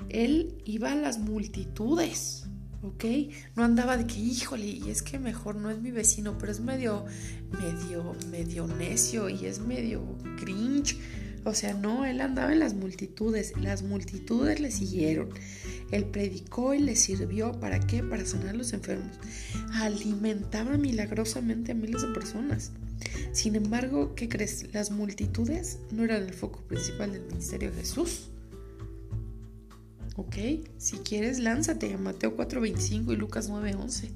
[0.09, 2.45] Él iba a las multitudes,
[2.83, 3.05] ¿ok?
[3.57, 6.61] No andaba de que, híjole, y es que mejor no es mi vecino, pero es
[6.61, 7.05] medio,
[7.51, 10.03] medio, medio necio y es medio
[10.37, 10.99] cringe
[11.45, 15.31] o sea, no, él andaba en las multitudes, las multitudes le siguieron.
[15.91, 18.03] Él predicó y le sirvió, ¿para qué?
[18.03, 19.17] Para sanar a los enfermos.
[19.73, 22.71] Alimentaba milagrosamente a miles de personas.
[23.33, 24.73] Sin embargo, ¿qué crees?
[24.73, 28.29] Las multitudes no eran el foco principal del ministerio de Jesús.
[30.17, 30.37] ¿Ok?
[30.77, 34.11] Si quieres, lánzate a Mateo 4:25 y Lucas 9:11.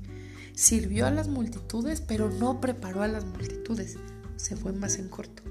[0.54, 3.96] Sirvió a las multitudes, pero no preparó a las multitudes.
[4.36, 5.42] Se fue más en corto.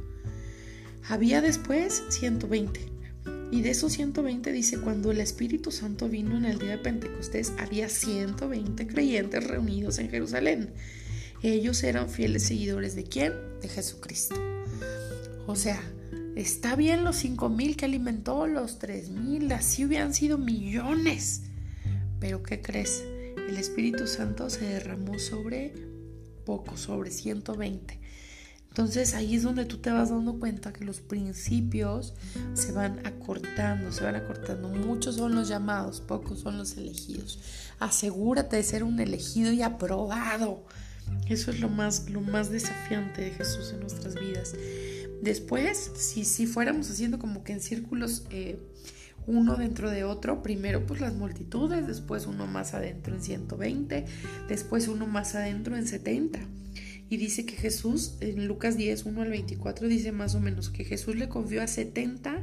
[1.08, 2.80] Había después 120.
[3.52, 7.54] Y de esos 120 dice, cuando el Espíritu Santo vino en el día de Pentecostés,
[7.60, 10.74] había 120 creyentes reunidos en Jerusalén.
[11.44, 13.34] Ellos eran fieles seguidores de quién?
[13.62, 14.36] De Jesucristo.
[15.46, 15.80] O sea,
[16.36, 21.44] está bien los 5.000 que alimentó, los 3.000, así hubieran sido millones.
[22.20, 23.04] Pero ¿qué crees?
[23.48, 25.72] El Espíritu Santo se derramó sobre
[26.46, 28.05] poco, sobre 120.
[28.76, 32.14] Entonces ahí es donde tú te vas dando cuenta que los principios
[32.56, 34.68] se van acortando, se van acortando.
[34.68, 37.40] Muchos son los llamados, pocos son los elegidos.
[37.80, 40.66] Asegúrate de ser un elegido y aprobado.
[41.30, 44.54] Eso es lo más, lo más desafiante de Jesús en nuestras vidas.
[45.22, 48.60] Después, si, si fuéramos haciendo como que en círculos eh,
[49.26, 54.06] uno dentro de otro, primero pues las multitudes, después uno más adentro en 120,
[54.50, 56.42] después uno más adentro en 70.
[57.10, 60.86] Y dice que Jesús, en Lucas 10, 1 al 24, dice más o menos que
[60.86, 62.42] Jesús le confió a 70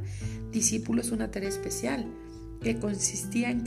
[0.51, 2.07] discípulos una tarea especial,
[2.61, 3.63] que consistía en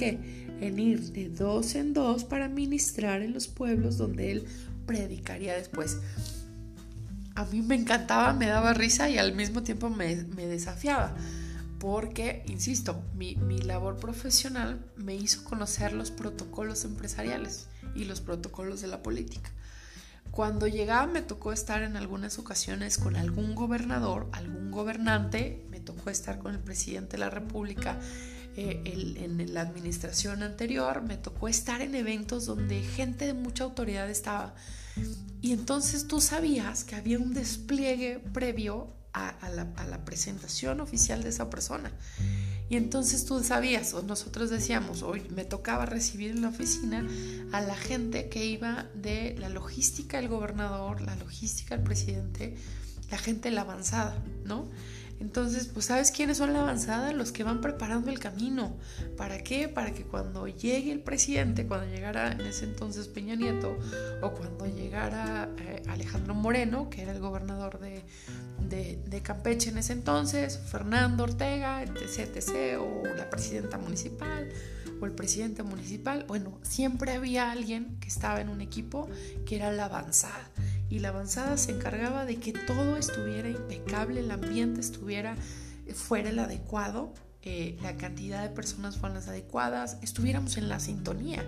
[0.60, 4.46] en ir de dos en dos para ministrar en los pueblos donde él
[4.86, 5.98] predicaría después.
[7.34, 11.14] A mí me encantaba, me daba risa y al mismo tiempo me, desafiaba,
[11.78, 18.88] porque, insisto, mi labor profesional me hizo conocer los protocolos empresariales y los protocolos de
[18.88, 19.50] la política.
[20.36, 26.10] Cuando llegaba me tocó estar en algunas ocasiones con algún gobernador, algún gobernante, me tocó
[26.10, 27.98] estar con el presidente de la República
[28.54, 34.10] eh, en la administración anterior, me tocó estar en eventos donde gente de mucha autoridad
[34.10, 34.54] estaba.
[35.40, 41.48] Y entonces tú sabías que había un despliegue previo a, la, presentación oficial de esa
[41.48, 41.90] persona.
[42.68, 47.06] Y entonces tú sabías, o nosotros decíamos, hoy me tocaba recibir en la oficina
[47.52, 52.56] a la gente que iba de la logística del gobernador, la logística del presidente,
[53.10, 54.68] la gente de la avanzada, ¿no?
[55.18, 57.12] Entonces, pues ¿sabes quiénes son la avanzada?
[57.12, 58.76] Los que van preparando el camino.
[59.16, 59.68] ¿Para qué?
[59.68, 63.78] Para que cuando llegue el presidente, cuando llegara en ese entonces Peña Nieto,
[64.22, 68.02] o cuando llegara eh, Alejandro Moreno, que era el gobernador de,
[68.68, 74.48] de, Campeche en ese entonces, Fernando Ortega, etc, o la presidenta municipal,
[75.00, 79.08] o el presidente municipal, bueno, siempre había alguien que estaba en un equipo
[79.44, 80.50] que era la avanzada
[80.88, 85.36] y la avanzada se encargaba de que todo estuviera impecable, el ambiente estuviera
[85.86, 90.80] eh, fuera el adecuado, eh, la cantidad de personas fueran las adecuadas, estuviéramos en la
[90.80, 91.44] sintonía.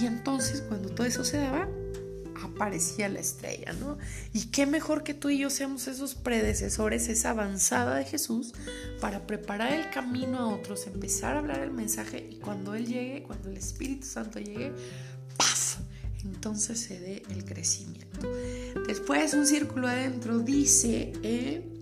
[0.00, 1.68] Y entonces cuando todo eso se daba,
[2.42, 3.98] aparecía la estrella, ¿no?
[4.32, 8.54] Y qué mejor que tú y yo seamos esos predecesores, esa avanzada de Jesús,
[9.00, 13.22] para preparar el camino a otros, empezar a hablar el mensaje y cuando Él llegue,
[13.22, 14.72] cuando el Espíritu Santo llegue,
[15.36, 15.78] ¡paf!
[16.24, 18.28] Entonces se dé el crecimiento.
[18.86, 21.74] Después un círculo adentro dice en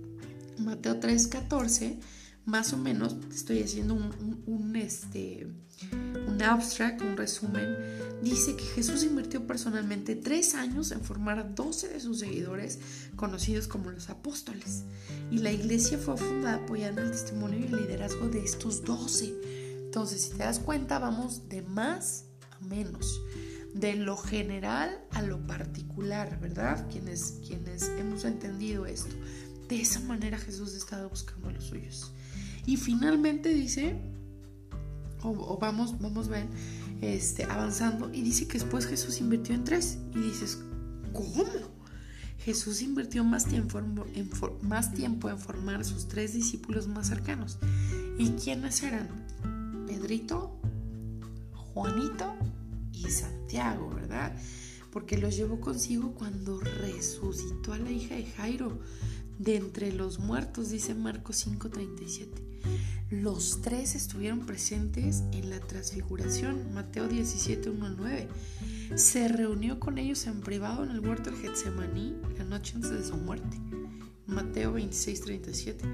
[0.59, 1.99] Mateo 3:14,
[2.45, 6.12] más o menos estoy haciendo un, este, en
[6.43, 7.77] abstract, un resumen,
[8.23, 12.79] dice que Jesús invirtió personalmente tres años en formar a 12 de sus seguidores,
[13.17, 14.85] conocidos como los apóstoles.
[15.31, 19.35] Y la iglesia fue fundada apoyando el testimonio y el liderazgo de estos 12.
[19.85, 23.21] Entonces, si te das cuenta, vamos de más a menos,
[23.75, 26.87] de lo general a lo particular, ¿verdad?
[26.91, 29.15] Quienes, quienes hemos entendido esto.
[29.69, 32.13] De esa manera Jesús estaba buscando a los suyos.
[32.67, 34.01] Y finalmente dice,
[35.23, 36.47] o, vamos, vamos a ver,
[37.01, 39.99] este, avanzando, y dice que después Jesús invirtió en tres.
[40.15, 40.59] Y dices,
[41.13, 41.45] ¿cómo?
[42.39, 44.31] Jesús invirtió más tiempo en,
[44.63, 47.59] más tiempo en formar sus tres discípulos más cercanos.
[48.19, 49.09] ¿Y quiénes eran?
[49.87, 50.59] Pedrito,
[51.53, 52.35] Juanito
[52.93, 54.37] y Santiago, ¿verdad?
[54.91, 58.81] Porque los llevó consigo cuando resucitó a la hija de Jairo
[59.39, 62.52] de entre los muertos, dice Marcos 5:37.
[63.11, 68.29] Los tres estuvieron presentes en la transfiguración, Mateo 17, 1 9.
[68.95, 73.05] Se reunió con ellos en privado en el huerto del Getsemaní la noche antes de
[73.05, 73.59] su muerte,
[74.27, 75.85] Mateo 26, 37.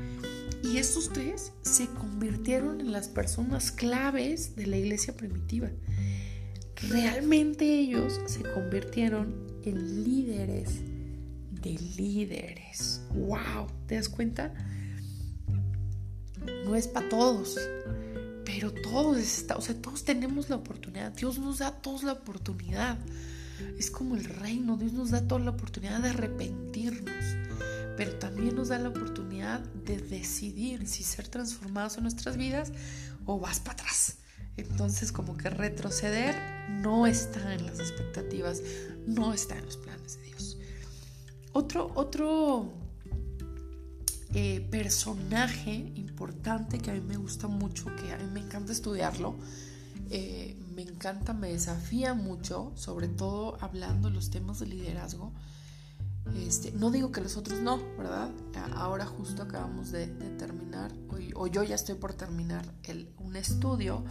[0.64, 5.70] Y estos tres se convirtieron en las personas claves de la iglesia primitiva.
[6.88, 10.80] Realmente ellos se convirtieron en líderes
[11.62, 13.02] de líderes.
[13.12, 13.66] ¡Wow!
[13.86, 14.54] ¿Te das cuenta?
[16.64, 17.58] No es para todos,
[18.44, 21.12] pero todos, está, o sea, todos tenemos la oportunidad.
[21.12, 22.98] Dios nos da a todos la oportunidad.
[23.78, 27.24] Es como el reino, Dios nos da toda la oportunidad de arrepentirnos,
[27.96, 32.72] pero también nos da la oportunidad de decidir si ser transformados en nuestras vidas
[33.26, 34.18] o vas para atrás.
[34.56, 36.34] Entonces como que retroceder
[36.68, 38.62] no está en las expectativas,
[39.06, 40.58] no está en los planes de Dios.
[41.52, 42.72] Otro, otro
[44.34, 49.36] eh, personaje importante que a mí me gusta mucho, que a mí me encanta estudiarlo,
[50.10, 55.32] eh, me encanta, me desafía mucho, sobre todo hablando los temas de liderazgo.
[56.36, 58.30] Este, no digo que los otros no, ¿verdad?
[58.74, 60.92] Ahora justo acabamos de, terminar,
[61.34, 62.70] o, yo ya estoy por terminar
[63.18, 64.04] un estudio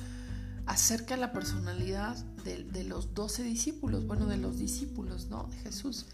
[0.65, 5.43] acerca de la personalidad de, de los doce discípulos, bueno, de los discípulos, ¿no?
[5.43, 6.07] De Jesús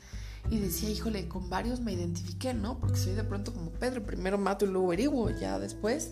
[0.50, 2.80] y decía, híjole, con varios me identifiqué, ¿no?
[2.80, 6.12] Porque soy de pronto como Pedro, primero mato y luego averiguo, ya después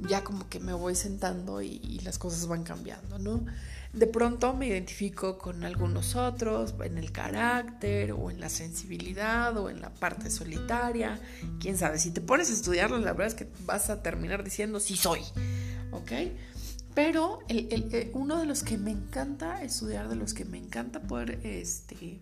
[0.00, 3.44] ya como que me voy sentando y, las cosas van cambiando, ¿no?
[3.92, 9.70] De pronto me identifico con algunos otros en el carácter o en la sensibilidad o
[9.70, 11.20] en la parte solitaria,
[11.60, 14.80] quién sabe, si te pones a estudiarlo, la verdad es que vas a terminar diciendo
[14.80, 15.20] sí soy,
[15.92, 16.12] ¿ok?
[16.94, 21.40] Pero el, uno de los que me encanta estudiar, de los que me encanta poder
[21.44, 22.20] este,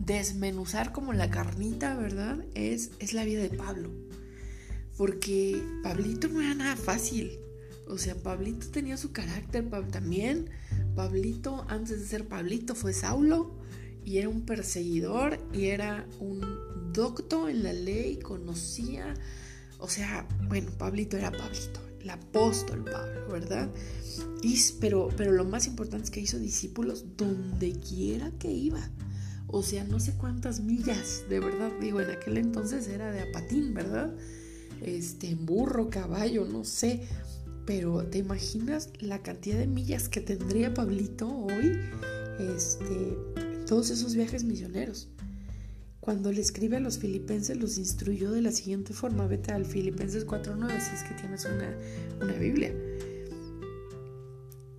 [0.00, 2.44] desmenuzar como la carnita, ¿verdad?
[2.54, 3.90] Es, es la vida de Pablo.
[4.96, 7.38] Porque Pablito no era nada fácil.
[7.86, 10.50] O sea, Pablito tenía su carácter también.
[10.94, 13.58] Pablito, antes de ser Pablito, fue Saulo
[14.04, 16.40] y era un perseguidor y era un
[16.92, 19.14] docto en la ley, conocía.
[19.78, 23.70] O sea, bueno, Pablito era Pablito, el apóstol Pablo, ¿verdad?
[24.80, 28.90] Pero, pero lo más importante es que hizo discípulos donde quiera que iba.
[29.52, 33.74] O sea, no sé cuántas millas, de verdad, digo, en aquel entonces era de apatín,
[33.74, 34.14] ¿verdad?
[34.80, 37.02] Este, burro, caballo, no sé.
[37.66, 41.78] Pero ¿te imaginas la cantidad de millas que tendría Pablito hoy?
[42.38, 43.18] Este,
[43.66, 45.08] todos esos viajes misioneros.
[45.98, 49.26] Cuando le escribe a los filipenses, los instruyó de la siguiente forma.
[49.26, 51.76] Vete al Filipenses 4.9 si es que tienes una,
[52.22, 52.72] una Biblia.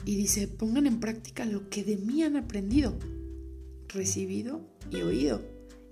[0.05, 2.97] Y dice, pongan en práctica lo que de mí han aprendido
[3.93, 5.41] recibido y oído.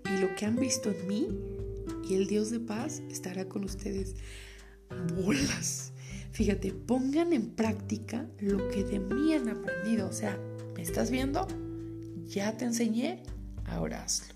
[0.06, 1.28] Y lo que han visto en mí
[2.08, 4.16] y el Dios de paz estará con ustedes.
[5.16, 5.92] Bolas.
[6.32, 10.08] Fíjate, pongan en práctica lo que de mí han aprendido.
[10.08, 10.40] O sea,
[10.76, 11.48] ¿me estás viendo?
[12.26, 13.24] Ya te enseñé,
[13.66, 14.34] ahora hazlo.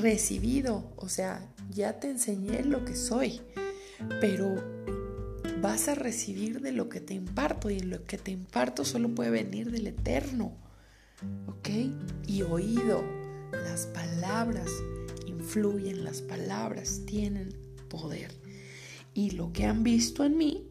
[0.00, 3.40] Recibido, o sea, ya te enseñé lo que soy,
[4.20, 4.54] pero
[5.60, 9.30] vas a recibir de lo que te imparto y lo que te imparto solo puede
[9.30, 10.52] venir del eterno.
[11.46, 11.68] ¿Ok?
[12.26, 13.02] Y oído,
[13.52, 14.70] las palabras
[15.26, 17.54] influyen, las palabras tienen
[17.88, 18.32] poder.
[19.14, 20.68] Y lo que han visto en mí,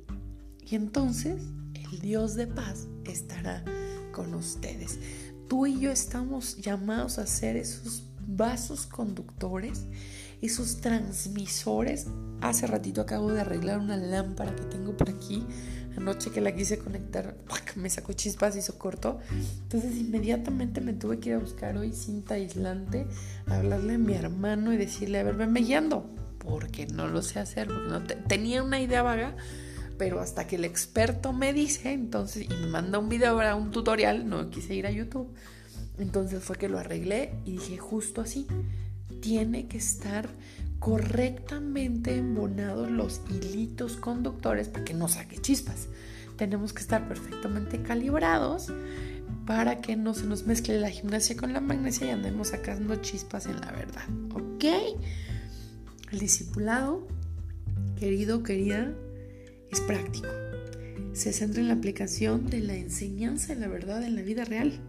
[0.62, 1.42] y entonces
[1.74, 3.64] el Dios de paz estará
[4.12, 5.00] con ustedes.
[5.48, 9.86] Tú y yo estamos llamados a ser esos vasos conductores,
[10.42, 12.08] esos transmisores.
[12.42, 15.46] Hace ratito acabo de arreglar una lámpara que tengo por aquí
[15.98, 17.36] Anoche que la quise conectar,
[17.76, 19.20] me sacó chispas hizo corto.
[19.64, 23.08] Entonces inmediatamente me tuve que ir a buscar hoy cinta aislante,
[23.48, 26.10] hablarle a mi hermano y decirle, a ver, venme guiando.
[26.38, 29.36] Porque no lo sé hacer, porque no tenía una idea vaga,
[29.98, 33.72] pero hasta que el experto me dice, entonces, y me manda un video, para un
[33.72, 35.34] tutorial, no quise ir a YouTube,
[35.98, 38.48] entonces fue que lo arreglé y dije justo así,
[39.20, 40.30] tiene que estar
[40.80, 45.88] correctamente embonados los hilitos conductores para que no saque chispas.
[46.38, 48.72] Tenemos que estar perfectamente calibrados
[49.46, 53.48] para que no se nos mezcle la gimnasia con la magnesia y andemos sacando chispas
[53.48, 54.04] en la verdad.
[54.34, 54.66] ¿Ok?
[56.12, 57.08] El discipulado,
[57.98, 58.94] querido, querida,
[59.72, 60.28] es práctico.
[61.14, 64.80] Se centra en la aplicación de la enseñanza de la verdad en la vida real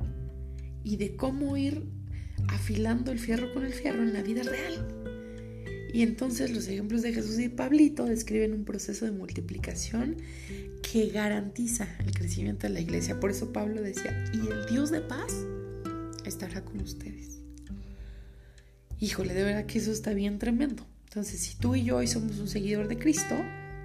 [0.85, 1.85] y de cómo ir
[2.49, 5.08] afilando el fierro con el fierro en la vida real.
[5.99, 10.15] Y entonces los ejemplos de Jesús y Pablito describen un proceso de multiplicación
[10.81, 13.19] que garantiza el crecimiento de la iglesia.
[13.19, 15.35] Por eso Pablo decía, y el Dios de paz
[16.25, 17.41] estará con ustedes.
[19.01, 20.87] Híjole, de verdad que eso está bien tremendo.
[21.09, 23.35] Entonces, si tú y yo hoy somos un seguidor de Cristo,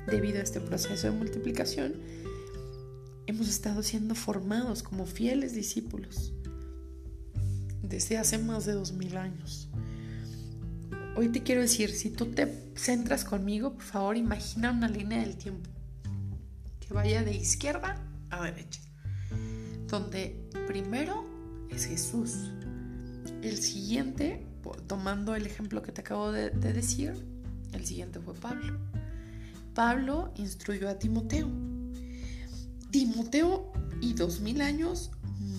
[0.06, 1.96] debido a este proceso de multiplicación,
[3.26, 6.32] hemos estado siendo formados como fieles discípulos
[7.82, 9.68] desde hace más de dos mil años.
[11.16, 15.38] Hoy te quiero decir, si tú te centras conmigo, por favor, imagina una línea del
[15.38, 15.70] tiempo
[16.80, 18.82] que vaya de izquierda a derecha,
[19.88, 21.24] donde primero
[21.70, 22.50] es Jesús.
[23.44, 24.44] El siguiente,
[24.88, 27.14] tomando el ejemplo que te acabo de, de decir,
[27.74, 28.80] el siguiente fue Pablo.
[29.76, 31.48] Pablo instruyó a Timoteo.
[32.90, 35.12] Timoteo y dos mil años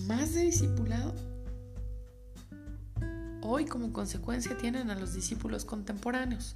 [0.05, 1.15] más de discipulado
[3.41, 6.55] hoy como consecuencia tienen a los discípulos contemporáneos.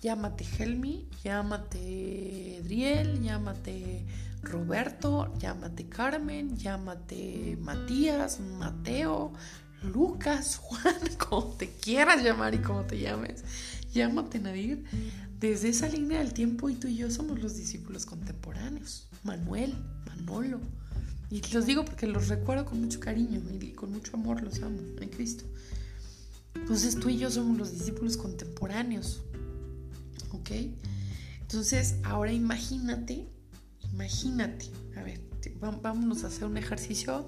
[0.00, 4.04] Llámate Helmi, llámate Driel, llámate
[4.42, 9.32] Roberto, llámate Carmen, llámate Matías, Mateo,
[9.82, 13.44] Lucas, Juan, como te quieras llamar y como te llames.
[13.92, 14.84] Llámate Nadir.
[15.38, 19.08] Desde esa línea del tiempo y tú y yo somos los discípulos contemporáneos.
[19.24, 19.74] Manuel,
[20.06, 20.60] Manolo.
[21.30, 24.78] Y los digo porque los recuerdo con mucho cariño y con mucho amor los amo
[25.00, 25.44] en Cristo.
[26.62, 29.22] Entonces tú y yo somos los discípulos contemporáneos.
[30.30, 30.50] ¿Ok?
[31.40, 33.28] Entonces ahora imagínate,
[33.92, 35.20] imagínate, a ver,
[35.82, 37.26] vámonos a hacer un ejercicio.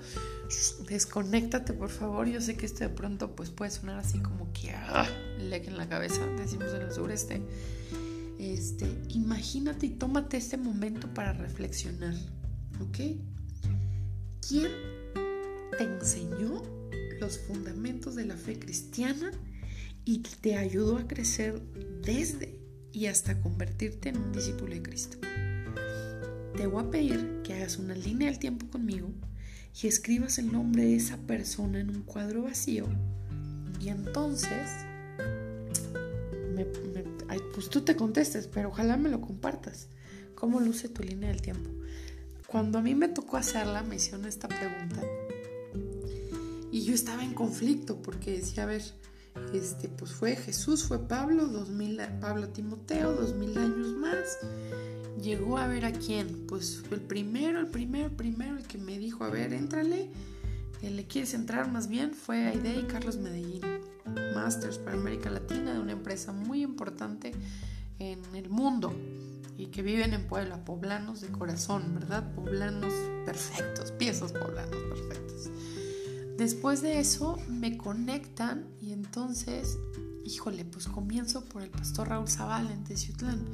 [0.89, 2.29] Desconéctate, por favor.
[2.29, 5.07] Yo sé que esto de pronto pues puede sonar así como que ¡ah!
[5.39, 7.43] en la cabeza, decimos en el sureste.
[8.39, 12.15] Este, imagínate y tómate este momento para reflexionar.
[12.81, 13.19] ¿Ok?
[14.47, 14.71] ¿Quién
[15.77, 16.63] te enseñó
[17.25, 19.31] los fundamentos de la fe cristiana
[20.05, 21.59] y te ayudó a crecer
[22.03, 22.61] desde
[22.93, 25.17] y hasta convertirte en un discípulo de Cristo.
[26.55, 29.09] Te voy a pedir que hagas una línea del tiempo conmigo
[29.83, 32.87] y escribas el nombre de esa persona en un cuadro vacío
[33.81, 34.69] y entonces
[37.55, 39.89] pues tú te contestes, pero ojalá me lo compartas.
[40.35, 41.71] ¿Cómo luce tu línea del tiempo?
[42.47, 45.01] Cuando a mí me tocó hacerla, me hicieron esta pregunta
[46.75, 48.83] y yo estaba en conflicto porque decía, a ver,
[49.53, 54.39] este, pues fue Jesús, fue Pablo, 2000, Pablo Timoteo, dos mil años más.
[55.23, 58.99] Llegó a ver a quién, pues el primero, el primero, el primero, el que me
[58.99, 60.11] dijo, a ver, éntrale,
[60.83, 63.63] le quieres entrar más bien, fue Aide Carlos Medellín,
[64.35, 67.31] Masters para América Latina, de una empresa muy importante
[68.01, 68.93] en el mundo
[69.57, 72.35] y que viven en Puebla, poblanos de corazón, ¿verdad?
[72.35, 72.93] Poblanos
[73.25, 75.51] perfectos, piezas poblanos perfectos.
[76.37, 79.79] Después de eso me conectan y entonces,
[80.25, 83.45] híjole, pues comienzo por el pastor Raúl Zavala en Teciutlán.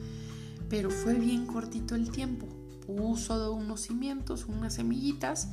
[0.71, 2.47] Pero fue bien cortito el tiempo.
[2.87, 5.49] Puso unos cimientos, unas semillitas,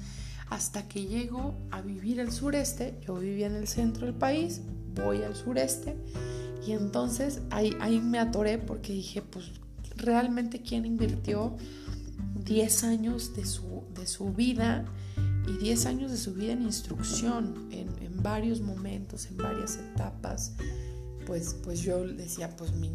[0.50, 2.98] hasta que llego a vivir al sureste.
[3.06, 4.62] Yo vivía en el centro del país,
[4.96, 5.98] voy al sureste.
[6.66, 9.52] Y entonces ahí, ahí me atoré porque dije, pues
[9.98, 11.58] realmente quién invirtió
[12.46, 14.86] 10 años de su, de su vida
[15.48, 17.88] y 10 años de su vida en instrucción, en,
[18.22, 20.54] varios momentos, en varias etapas,
[21.26, 22.88] pues, pues yo decía, pues mi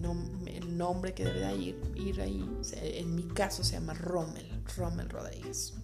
[0.47, 4.47] el nombre que debe ir, ir ahí, en mi caso se llama Rommel,
[4.77, 5.75] Rommel Rodríguez,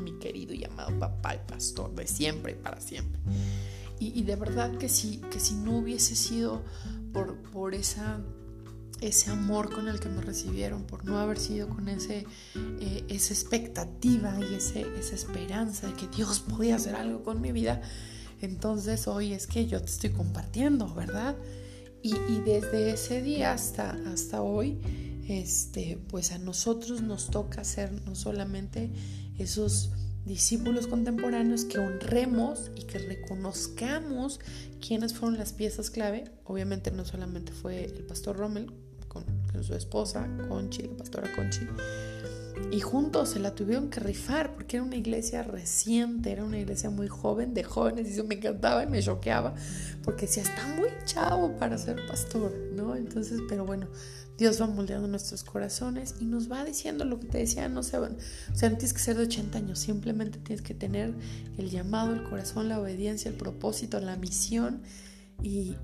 [0.00, 3.20] mi querido y amado papá y pastor de siempre y para siempre.
[3.98, 6.62] Y, de verdad que si, que si no hubiese sido
[7.12, 8.20] por, por esa
[9.00, 13.34] ese amor con el que me recibieron, por no haber sido con ese, eh, esa
[13.34, 17.82] expectativa y ese, esa esperanza de que Dios podía hacer algo con mi vida,
[18.40, 21.36] entonces hoy es que yo te estoy compartiendo, ¿verdad?
[22.02, 24.78] Y, desde ese día hasta, hasta hoy,
[25.28, 28.92] este, pues a nosotros nos toca ser no solamente
[29.38, 29.90] esos
[30.24, 34.38] discípulos contemporáneos que honremos y que reconozcamos
[34.86, 36.30] quiénes fueron las piezas clave.
[36.44, 38.72] Obviamente no solamente fue el pastor Rommel,
[39.56, 41.66] con su esposa, Conchi, la pastora Conchi,
[42.70, 46.90] y juntos se la tuvieron que rifar porque era una iglesia reciente, era una iglesia
[46.90, 49.54] muy joven, de jóvenes, y eso me encantaba y me choqueaba
[50.02, 52.96] porque decía, está muy chavo para ser pastor, ¿no?
[52.96, 53.88] Entonces, pero bueno,
[54.38, 57.98] Dios va moldeando nuestros corazones y nos va diciendo lo que te decía, no se
[57.98, 58.16] van,
[58.52, 61.14] o sea, no tienes que ser de 80 años, simplemente tienes que tener
[61.56, 64.82] el llamado, el corazón, la obediencia, el propósito, la misión
[65.42, 65.76] y,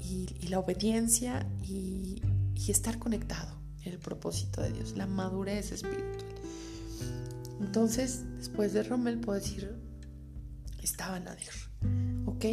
[0.49, 2.23] la obediencia y,
[2.55, 6.25] y estar conectado el propósito de Dios, la madurez espiritual.
[7.61, 9.75] Entonces, después de Rommel, puedo decir,
[10.83, 11.53] estaba Nadir.
[12.27, 12.45] ¿Ok?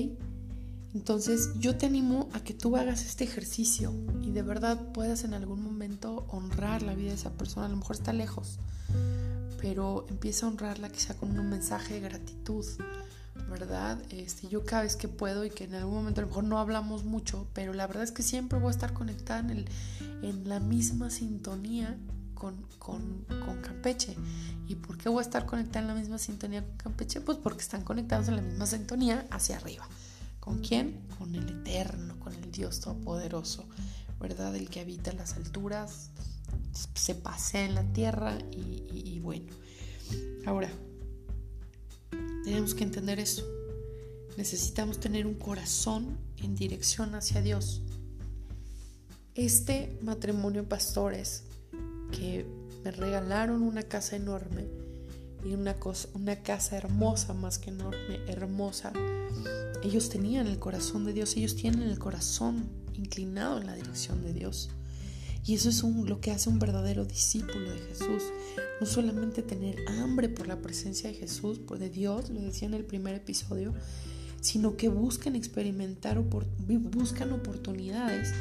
[0.93, 5.33] Entonces, yo te animo a que tú hagas este ejercicio y de verdad puedas en
[5.33, 7.67] algún momento honrar la vida de esa persona.
[7.67, 8.57] A lo mejor está lejos,
[9.61, 12.65] pero empieza a honrarla quizá con un mensaje de gratitud,
[13.49, 14.01] ¿verdad?
[14.09, 16.59] Este, yo cada vez que puedo y que en algún momento a lo mejor no
[16.59, 19.69] hablamos mucho, pero la verdad es que siempre voy a estar conectada en, el,
[20.21, 21.97] en la misma sintonía
[22.33, 24.15] con, con, con, Campeche.
[24.67, 27.21] ¿Y por qué voy a estar conectada en la misma sintonía con Campeche?
[27.21, 29.87] Pues porque están conectados en la misma sintonía hacia arriba.
[30.39, 31.01] ¿Con quién?
[31.17, 33.65] Con el Eterno, con el Dios Todopoderoso,
[34.19, 34.55] ¿verdad?
[34.55, 36.11] El que habita en las alturas,
[36.93, 39.51] se pasea en la tierra y, y bueno.
[40.45, 40.69] Ahora,
[42.43, 43.43] tenemos que entender eso.
[44.37, 47.81] Necesitamos tener un corazón en dirección hacia Dios.
[49.35, 51.43] Este matrimonio pastores
[52.11, 52.45] que
[52.83, 54.65] me regalaron una casa enorme
[55.43, 58.91] y una, cosa, una casa hermosa, más que enorme, hermosa.
[59.83, 64.33] Ellos tenían el corazón de Dios, ellos tienen el corazón inclinado en la dirección de
[64.33, 64.69] Dios.
[65.45, 68.23] Y eso es lo que hace un verdadero discípulo de Jesús.
[68.79, 72.73] No solamente tener hambre por la presencia de Jesús, por de Dios, lo decía en
[72.73, 73.73] el primer episodio,
[74.41, 78.33] sino que buscan experimentar, buscan oportunidades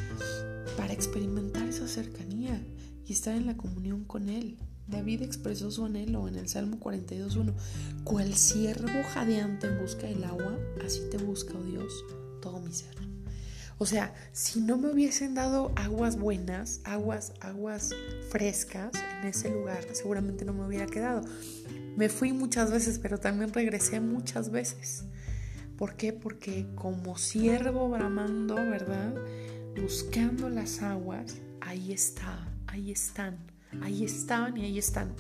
[0.77, 2.63] para experimentar esa cercanía
[3.07, 4.57] y estar en la comunión con Él.
[4.87, 7.53] David expresó su anhelo en el Salmo 42.1.
[8.05, 11.93] Cual siervo jadeante en busca del agua, así te busca, oh Dios,
[12.41, 12.97] todo mi ser.
[13.79, 17.95] O sea, si no me hubiesen dado aguas buenas, aguas, aguas
[18.29, 21.23] frescas en ese lugar, seguramente no me hubiera quedado.
[21.97, 25.05] Me fui muchas veces, pero también regresé muchas veces.
[25.77, 26.13] ¿Por qué?
[26.13, 29.15] Porque como siervo bramando, ¿verdad?
[29.81, 33.37] Buscando las aguas, ahí está ahí están,
[33.83, 35.15] ahí estaban y ahí están.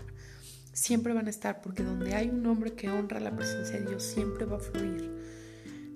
[0.72, 4.02] Siempre van a estar porque donde hay un hombre que honra la presencia de Dios,
[4.04, 5.17] siempre va a fluir.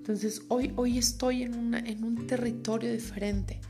[0.03, 3.61] Entonces hoy, hoy estoy en, una, en un territorio diferente,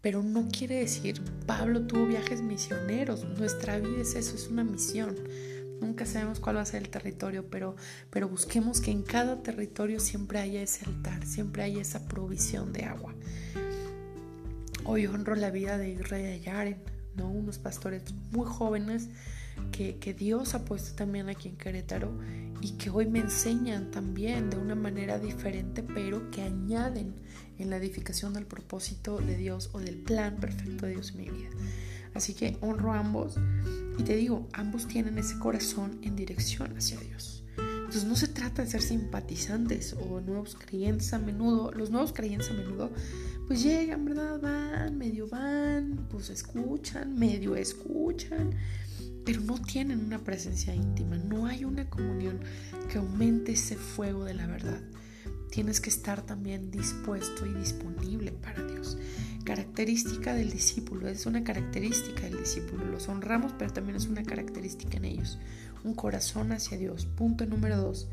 [0.00, 5.14] pero no quiere decir, Pablo tuvo viajes misioneros, nuestra vida es eso, es una misión.
[5.80, 7.76] Nunca sabemos cuál va a ser el territorio, pero,
[8.10, 12.82] pero busquemos que en cada territorio siempre haya ese altar, siempre haya esa provisión de
[12.82, 13.14] agua.
[14.82, 16.82] Hoy honro la vida de Israel Yaren,
[17.14, 17.30] ¿no?
[17.30, 19.08] Unos pastores muy jóvenes
[19.72, 22.10] que, Dios ha puesto también aquí en Querétaro
[22.60, 27.14] y que hoy me enseñan también de una manera diferente, pero que añaden
[27.58, 31.30] en la edificación del propósito de Dios o del plan perfecto de Dios en mi
[31.30, 31.50] vida.
[32.14, 33.36] Así que honro a ambos
[33.98, 37.44] y te digo, ambos tienen ese corazón en dirección hacia Dios.
[37.58, 41.70] Entonces no se trata de ser simpatizantes o nuevos creyentes a menudo.
[41.72, 42.90] Los nuevos creyentes a menudo
[43.46, 44.40] pues llegan, ¿verdad?
[44.40, 48.50] Van, medio van, pues escuchan, medio escuchan,
[49.26, 52.38] pero no tienen una presencia íntima, no hay una comunión
[52.88, 54.80] que aumente ese fuego de la verdad.
[55.50, 58.96] Tienes que estar también dispuesto y disponible para Dios.
[59.44, 62.84] Característica del discípulo, es una característica del discípulo.
[62.84, 65.38] Los honramos, pero también es una característica en ellos.
[65.82, 67.06] Un corazón hacia Dios.
[67.06, 68.08] Punto número dos,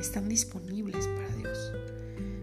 [0.00, 1.72] están disponibles para Dios.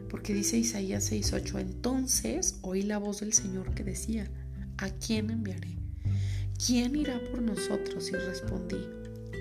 [0.09, 4.31] Porque dice Isaías 6:8, entonces oí la voz del Señor que decía,
[4.77, 5.84] ¿a quién enviaré?
[6.63, 8.09] ¿Quién irá por nosotros?
[8.09, 8.77] Y respondí,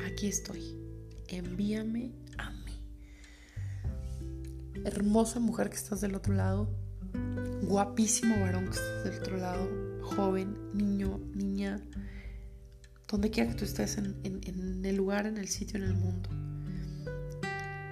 [0.04, 0.76] aquí estoy,
[1.28, 2.80] envíame a mí.
[4.84, 6.68] Hermosa mujer que estás del otro lado,
[7.62, 9.68] guapísimo varón que estás del otro lado,
[10.02, 11.80] joven, niño, niña,
[13.08, 16.30] donde quiera que tú estés en, en el lugar, en el sitio, en el mundo.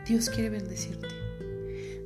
[0.06, 1.08] Dios quiere bendecirte.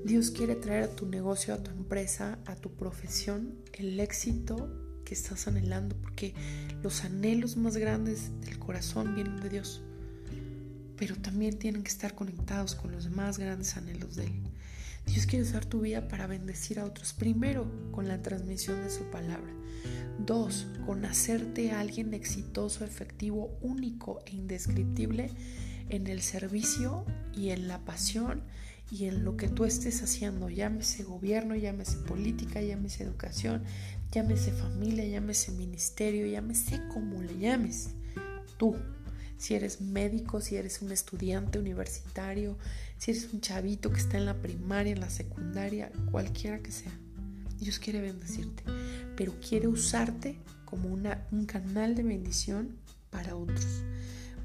[0.04, 5.14] Dios quiere traer a tu negocio, a tu empresa, a tu profesión el éxito que
[5.14, 6.34] estás anhelando, porque
[6.82, 9.80] los anhelos más grandes del corazón vienen de Dios,
[10.98, 14.42] pero también tienen que estar conectados con los más grandes anhelos de Él.
[15.06, 19.04] Dios quiere usar tu vida para bendecir a otros, primero con la transmisión de su
[19.04, 19.54] palabra,
[20.18, 25.30] dos, con hacerte alguien exitoso, efectivo, único e indescriptible
[25.88, 28.42] en el servicio y en la pasión
[28.90, 33.64] y en lo que tú estés haciendo, llámese gobierno, llámese política, llámese educación,
[34.12, 37.90] llámese familia, llámese ministerio, llámese como le llames,
[38.56, 38.76] tú
[39.36, 42.56] si eres médico, si eres un estudiante universitario,
[42.98, 46.92] si eres un chavito que está en la primaria, en la secundaria, cualquiera que sea.
[47.58, 48.62] Dios quiere bendecirte,
[49.16, 52.76] pero quiere usarte como una, un canal de bendición
[53.10, 53.82] para otros,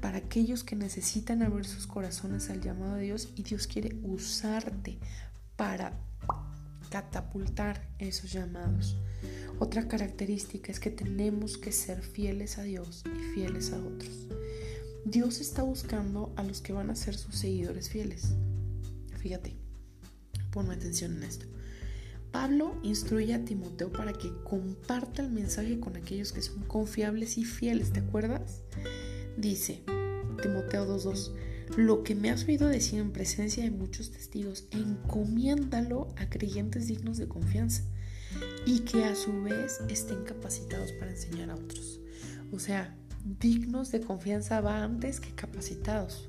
[0.00, 4.98] para aquellos que necesitan abrir sus corazones al llamado de Dios y Dios quiere usarte
[5.56, 5.98] para
[6.92, 8.98] catapultar esos llamados.
[9.58, 14.28] Otra característica es que tenemos que ser fieles a Dios y fieles a otros.
[15.06, 18.34] Dios está buscando a los que van a ser sus seguidores fieles.
[19.16, 19.56] Fíjate,
[20.50, 21.46] ponme atención en esto.
[22.30, 27.44] Pablo instruye a Timoteo para que comparta el mensaje con aquellos que son confiables y
[27.44, 28.60] fieles, ¿te acuerdas?
[29.38, 29.82] Dice
[30.42, 31.32] Timoteo 2.2,
[31.76, 37.18] lo que me has oído decir en presencia de muchos testigos, encomiéndalo a creyentes dignos
[37.18, 37.82] de confianza
[38.66, 42.00] y que a su vez estén capacitados para enseñar a otros.
[42.52, 46.28] O sea, dignos de confianza va antes que capacitados,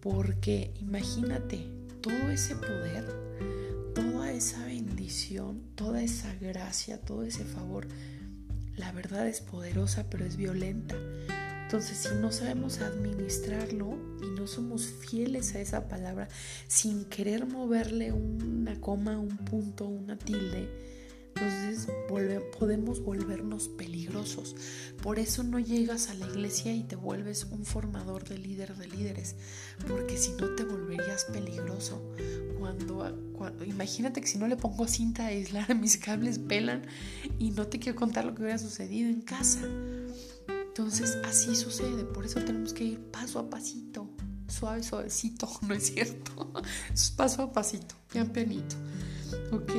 [0.00, 1.66] porque imagínate
[2.00, 3.04] todo ese poder,
[3.94, 7.86] toda esa bendición, toda esa gracia, todo ese favor,
[8.76, 10.96] la verdad es poderosa pero es violenta.
[11.70, 16.26] Entonces, si no sabemos administrarlo y no somos fieles a esa palabra,
[16.66, 20.68] sin querer moverle una coma, un punto, una tilde,
[21.36, 21.86] entonces
[22.58, 24.56] podemos volvernos peligrosos.
[25.00, 28.88] Por eso no llegas a la iglesia y te vuelves un formador de líder de
[28.88, 29.36] líderes,
[29.86, 32.02] porque si no te volverías peligroso.
[32.58, 33.16] Cuando,
[33.64, 36.82] imagínate que si no le pongo cinta a aislar, mis cables pelan
[37.38, 39.60] y no te quiero contar lo que hubiera sucedido en casa.
[40.70, 44.08] Entonces así sucede, por eso tenemos que ir paso a pasito,
[44.48, 46.52] suave, suavecito, ¿no es cierto?
[47.16, 48.76] Paso a pasito, ya pianito,
[49.52, 49.72] ¿ok?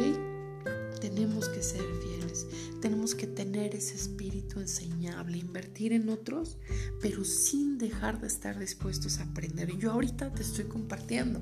[1.02, 2.48] tenemos que ser fieles,
[2.80, 6.58] tenemos que tener ese espíritu enseñable, invertir en otros,
[7.02, 9.76] pero sin dejar de estar dispuestos a aprender.
[9.78, 11.42] Yo ahorita te estoy compartiendo,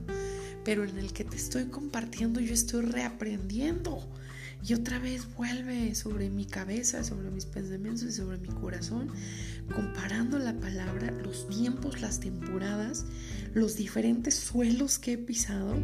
[0.64, 4.10] pero en el que te estoy compartiendo yo estoy reaprendiendo.
[4.68, 9.10] Y otra vez vuelve sobre mi cabeza, sobre mis pensamientos y sobre mi corazón,
[9.74, 13.06] comparando la palabra, los tiempos, las temporadas,
[13.54, 15.76] los diferentes suelos que he pisado,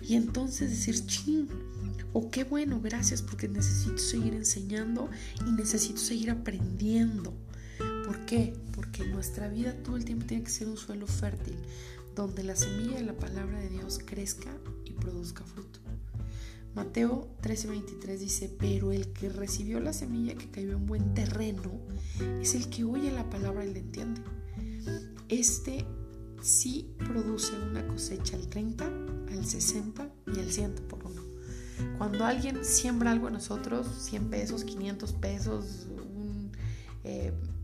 [0.00, 1.48] y entonces decir, ching,
[2.12, 5.10] o qué bueno, gracias porque necesito seguir enseñando
[5.46, 7.34] y necesito seguir aprendiendo.
[8.04, 8.54] ¿Por qué?
[8.74, 11.56] Porque nuestra vida todo el tiempo tiene que ser un suelo fértil,
[12.14, 14.50] donde la semilla de la palabra de Dios crezca
[14.84, 15.80] y produzca fruto.
[16.74, 21.72] Mateo 13:23 dice, pero el que recibió la semilla que cayó en buen terreno
[22.40, 24.20] es el que oye la palabra y la entiende.
[25.28, 25.84] Este
[26.40, 31.22] sí produce una cosecha al 30, al 60 y al 100 por uno.
[31.96, 35.86] Cuando alguien siembra algo en nosotros, 100 pesos, 500 pesos,
[37.04, 37.57] eh, un,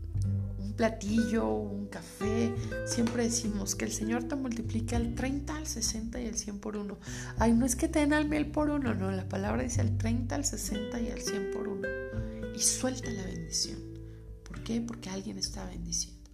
[0.75, 2.53] platillo, un café,
[2.85, 6.77] siempre decimos que el Señor te multiplique al 30, al 60 y al 100 por
[6.77, 6.97] uno.
[7.37, 9.97] Ay, no es que te den al mil por uno, no, la palabra dice al
[9.97, 11.87] 30, al 60 y al 100 por uno.
[12.55, 13.79] Y suelta la bendición.
[14.47, 14.81] ¿Por qué?
[14.81, 16.29] Porque alguien está bendiciendo.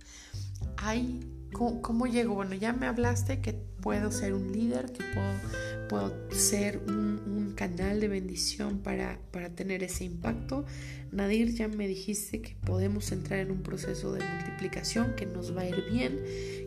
[0.77, 1.19] Hay
[1.53, 2.35] ¿Cómo, llego?
[2.35, 7.11] Bueno, ya me hablaste que puedo ser un líder, que puedo, puedo ser un,
[7.55, 10.65] canal de bendición para, para, tener ese impacto.
[11.11, 15.61] Nadir, ya me dijiste que podemos entrar en un proceso de multiplicación, que nos va
[15.61, 16.19] a ir bien,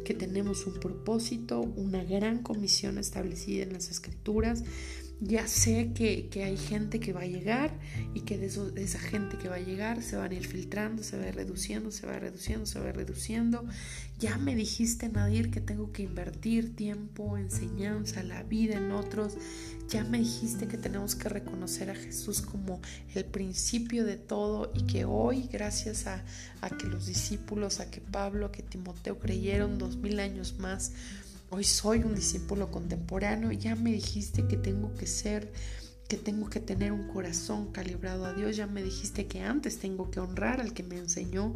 [0.05, 4.63] que tenemos un propósito, una gran comisión establecida en las escrituras
[5.27, 7.73] ya sé que, hay gente que va a llegar
[8.13, 8.47] y que de,
[8.83, 11.35] esa gente que va a llegar se van a ir filtrando, se va a ir
[11.35, 13.65] reduciendo, se va a ir reduciendo, se va a ir reduciendo.
[14.19, 19.35] Ya me dijiste, Nadir, que tengo que invertir tiempo, enseñanza, la vida en otros.
[19.89, 22.81] Ya me dijiste que tenemos que reconocer a Jesús como
[23.15, 26.23] el principio de todo y que hoy, gracias a,
[26.61, 30.93] a que los discípulos, a que Pablo, a que Timoteo creyeron dos mil años más,
[31.57, 33.53] Hoy soy un discípulo contemporáneo.
[33.53, 35.53] Ya me dijiste que tengo que ser,
[36.09, 38.57] que tengo que tener un corazón calibrado a Dios.
[38.57, 41.55] Ya me dijiste que antes tengo que honrar al que me enseñó.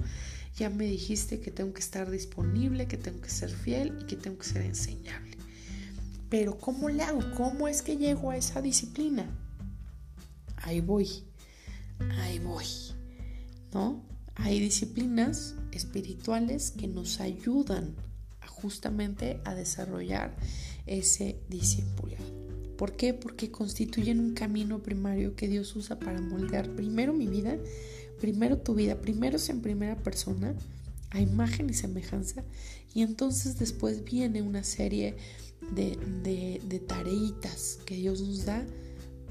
[0.57, 4.15] Ya me dijiste que tengo que estar disponible, que tengo que ser fiel y que
[4.15, 5.37] tengo que ser enseñable.
[6.31, 7.21] Pero ¿cómo le hago?
[7.37, 9.29] ¿Cómo es que llego a esa disciplina?
[10.59, 11.25] Ahí voy,
[12.21, 12.67] ahí voy,
[13.75, 14.05] ¿no?
[14.37, 17.97] Hay disciplinas espirituales que nos ayudan
[18.61, 20.37] justamente a desarrollar
[20.87, 22.25] ese discipulado.
[22.77, 23.13] ¿Por qué?
[23.13, 27.59] Porque constituyen un camino primario que Dios usa para moldear primero mi vida,
[28.21, 30.55] primero tu vida, primero es en primera persona,
[31.11, 32.45] a imagen y semejanza,
[32.95, 35.17] y entonces después viene una serie
[35.75, 38.65] de, de, tareitas que Dios nos da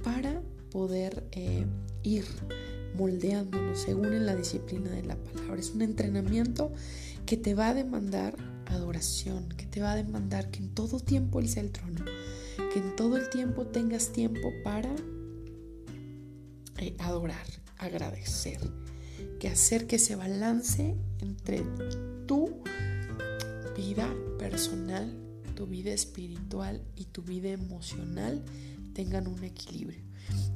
[0.04, 1.66] para poder eh,
[2.04, 2.26] ir
[2.98, 5.60] moldeándonos según la disciplina de la palabra.
[5.60, 6.74] Es un entrenamiento
[7.26, 8.36] que te va a demandar
[8.68, 12.06] adoración, que te va a demandar que en todo tiempo Él sea el trono,
[12.74, 14.94] que en todo el tiempo tengas tiempo para
[16.78, 17.46] eh, adorar,
[17.78, 18.60] agradecer,
[19.40, 21.64] que hacer que se balance entre
[22.28, 22.62] tu
[23.76, 25.12] vida personal,
[25.56, 28.44] tu vida espiritual y tu vida emocional
[28.94, 30.04] tengan un equilibrio.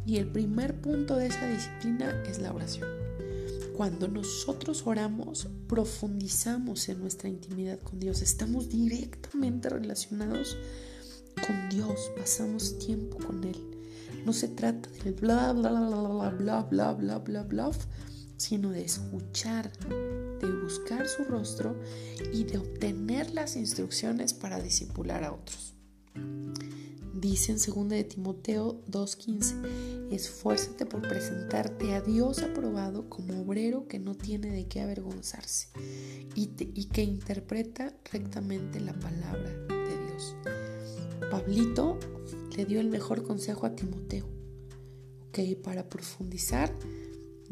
[0.05, 2.87] Y el primer punto de esa disciplina es la oración.
[3.81, 10.55] Cuando nosotros oramos, profundizamos en nuestra intimidad con Dios, estamos directamente relacionados
[11.47, 13.57] con Dios, pasamos tiempo con Él.
[14.23, 17.71] No se trata del bla, bla, bla, bla, bla, bla, bla, bla, bla,
[18.37, 21.75] sino de escuchar, de buscar su rostro
[22.31, 25.73] y de obtener las instrucciones para disipular a otros.
[27.21, 33.99] Dice en 2 de Timoteo 2.15, esfuérzate por presentarte a Dios aprobado como obrero que
[33.99, 35.67] no tiene de qué avergonzarse
[36.33, 40.35] y, que interpreta rectamente la palabra de Dios.
[41.29, 41.99] Pablito
[42.57, 44.25] le dio el mejor consejo a Timoteo.
[45.27, 46.73] Ok, para profundizar,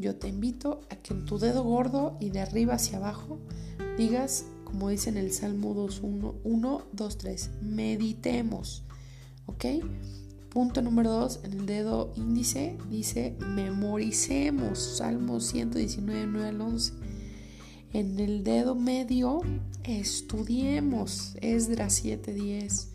[0.00, 3.38] yo te invito a que en tu dedo gordo y de arriba hacia abajo
[3.96, 8.82] digas, como dice en el Salmo 2.1, 1, 2, 3, meditemos.
[9.46, 9.64] ¿Ok?
[10.50, 14.78] Punto número 2, en el dedo índice dice memoricemos.
[14.78, 16.92] Salmo 119, 9 al 11.
[17.92, 19.40] En el dedo medio
[19.84, 21.36] estudiemos.
[21.40, 22.92] Esdras 7, 10.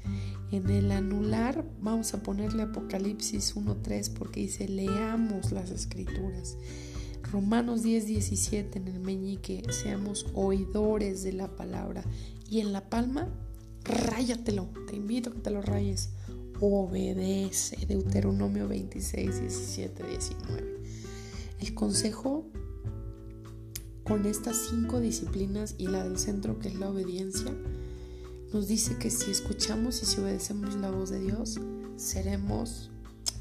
[0.51, 6.57] En el anular vamos a ponerle Apocalipsis 1.3 porque dice leamos las escrituras.
[7.31, 12.03] Romanos 10, 17 en el meñique, seamos oidores de la palabra.
[12.49, 13.27] Y en la palma,
[13.83, 16.11] ráyatelo, te invito a que te lo rayes.
[16.59, 20.75] Obedece, Deuteronomio 26, 17, 19.
[21.59, 22.45] El consejo
[24.05, 27.51] con estas cinco disciplinas y la del centro que es la obediencia,
[28.53, 31.59] nos dice que si escuchamos y si obedecemos la voz de Dios,
[31.97, 32.91] seremos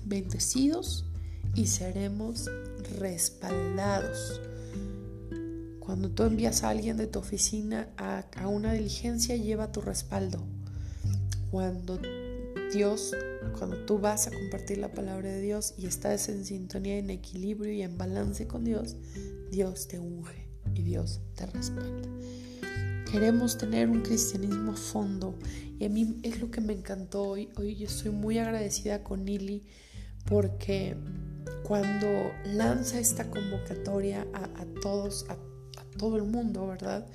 [0.07, 1.05] bendecidos
[1.55, 2.51] y seremos
[2.99, 4.41] respaldados.
[5.81, 10.43] Cuando tú envías a alguien de tu oficina a, a, una diligencia, lleva tu respaldo.
[11.51, 12.01] Cuando
[12.75, 13.14] Dios,
[13.57, 17.72] cuando tú vas a compartir la palabra de Dios y estás en sintonía, en equilibrio
[17.72, 18.97] y en balance con Dios,
[19.53, 22.09] Dios te unge y Dios te respalda.
[23.12, 25.39] Queremos tener un cristianismo a fondo
[25.79, 27.49] y a mí es lo que me encantó hoy.
[27.57, 29.62] Hoy yo estoy muy agradecida con Nili
[30.25, 30.97] porque
[31.62, 32.09] cuando
[32.45, 35.37] lanza esta convocatoria a, todos, a,
[35.97, 37.07] todo el mundo, ¿verdad?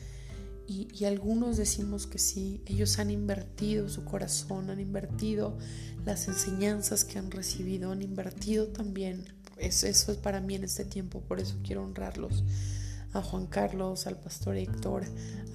[0.71, 5.57] Y, algunos decimos que sí, ellos han invertido su corazón, han invertido
[6.05, 9.25] las enseñanzas que han recibido, han invertido también,
[9.57, 12.43] eso, eso es para mí en este tiempo, por eso quiero honrarlos
[13.13, 15.05] a Juan Carlos, al pastor Héctor,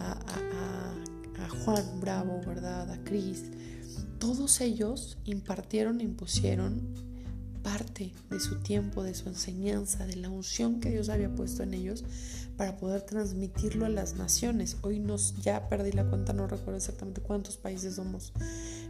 [0.01, 0.97] a,
[1.65, 2.91] Juan Bravo, ¿verdad?
[2.91, 3.45] A Cris.
[4.19, 6.83] Todos ellos impartieron, impusieron
[7.63, 11.75] parte de su tiempo, de su enseñanza, de la unción que Dios había puesto en
[11.75, 12.05] ellos
[12.57, 14.77] para poder transmitirlo a las naciones.
[14.83, 18.33] Hoy nos ya perdí la cuenta, no recuerdo exactamente cuántos países somos,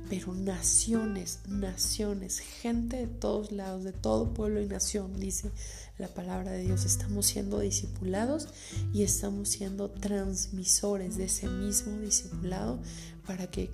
[0.09, 5.51] pero naciones, naciones, gente de todos lados, de todo pueblo y nación, dice
[5.99, 6.85] la palabra de Dios.
[6.85, 8.49] Estamos siendo discipulados
[8.93, 12.81] y estamos siendo transmisores de ese mismo discipulado
[13.27, 13.71] para que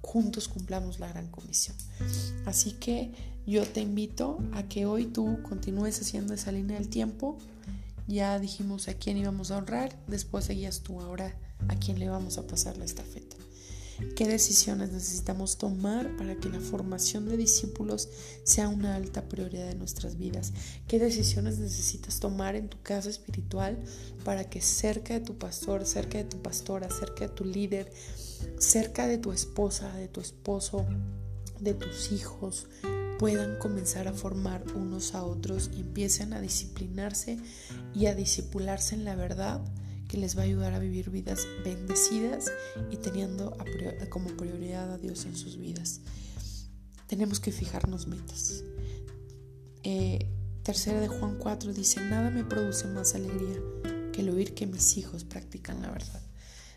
[0.00, 1.76] juntos cumplamos la gran comisión.
[2.46, 3.12] Así que
[3.46, 7.38] yo te invito a que hoy tú continúes haciendo esa línea del tiempo.
[8.08, 11.38] Ya dijimos a quién íbamos a honrar, después seguías tú ahora
[11.68, 13.36] a quién le vamos a pasar la estafeta.
[14.16, 18.08] ¿Qué decisiones necesitamos tomar para que la formación de discípulos
[18.44, 20.54] sea una alta prioridad de nuestras vidas?
[20.86, 23.76] ¿Qué decisiones necesitas tomar en tu casa espiritual
[24.24, 27.92] para que cerca de tu pastor, cerca de tu pastora, cerca de tu líder,
[28.58, 30.86] cerca de tu esposa, de tu esposo,
[31.60, 32.68] de tus hijos,
[33.18, 37.38] puedan comenzar a formar unos a otros y empiecen a disciplinarse
[37.94, 39.60] y a disipularse en la verdad?
[40.08, 42.50] que les va a ayudar a vivir vidas bendecidas
[42.90, 43.56] y teniendo
[44.08, 46.00] como prioridad a Dios en sus vidas.
[47.06, 48.64] Tenemos que fijarnos metas.
[49.82, 50.26] Eh,
[50.62, 53.60] tercera de Juan 4 dice, nada me produce más alegría
[54.12, 56.22] que el oír que mis hijos practican la verdad.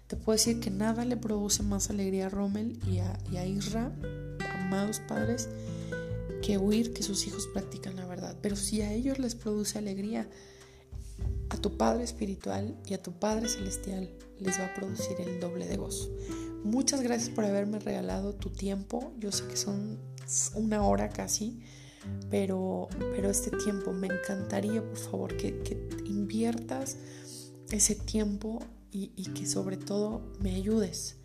[0.07, 3.45] Te puedo decir que nada le produce más alegría a Rommel y a, y a
[3.45, 3.93] Isra,
[4.59, 5.47] amados padres,
[6.41, 8.35] que oír que sus hijos practican la verdad.
[8.41, 10.29] Pero si a ellos les produce alegría,
[11.49, 15.67] a tu Padre Espiritual y a tu Padre Celestial les va a producir el doble
[15.67, 16.09] de gozo.
[16.63, 19.11] Muchas gracias por haberme regalado tu tiempo.
[19.19, 19.99] Yo sé que son
[20.55, 21.59] una hora casi,
[22.29, 25.73] pero, pero este tiempo me encantaría, por favor, que, que
[26.05, 26.97] inviertas
[27.69, 28.59] ese tiempo
[28.91, 31.17] y, y que sobre todo me ayudes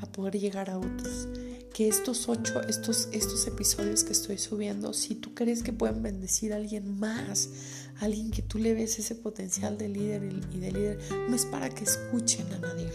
[0.00, 1.28] a poder llegar a otros.
[1.74, 6.52] Que estos ocho, estos, estos episodios que estoy subiendo, si tú crees que pueden bendecir
[6.52, 7.48] a alguien más,
[8.00, 10.22] alguien que tú le ves ese potencial de líder
[10.52, 12.90] y de líder, no es para que escuchen a nadie,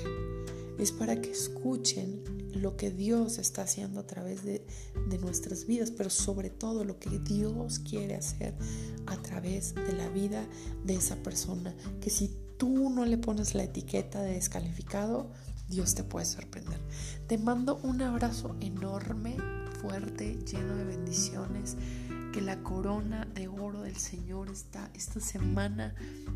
[0.78, 2.24] es para que escuchen
[2.54, 4.66] lo que Dios está haciendo a través de,
[5.10, 8.54] de, nuestras vidas, pero sobre todo lo que Dios quiere hacer
[9.06, 10.46] a través de la vida
[10.84, 11.76] de esa persona.
[12.02, 15.32] Que si tú no le pones la etiqueta de descalificado,
[15.68, 16.80] Dios te puede sorprender.
[17.28, 19.38] Te mando un abrazo enorme,
[19.82, 21.78] fuerte, lleno de bendiciones.
[22.34, 25.96] Que la corona de oro del Señor está esta semana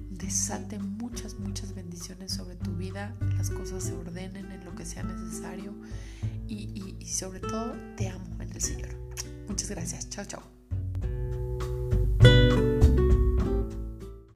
[0.10, 3.16] desate muchas, muchas bendiciones sobre tu vida.
[3.38, 5.74] Las cosas se ordenen en lo que sea necesario.
[6.48, 8.90] Y, y sobre todo, te amo en el Señor.
[9.48, 10.10] Muchas gracias.
[10.10, 10.61] Chao, chao.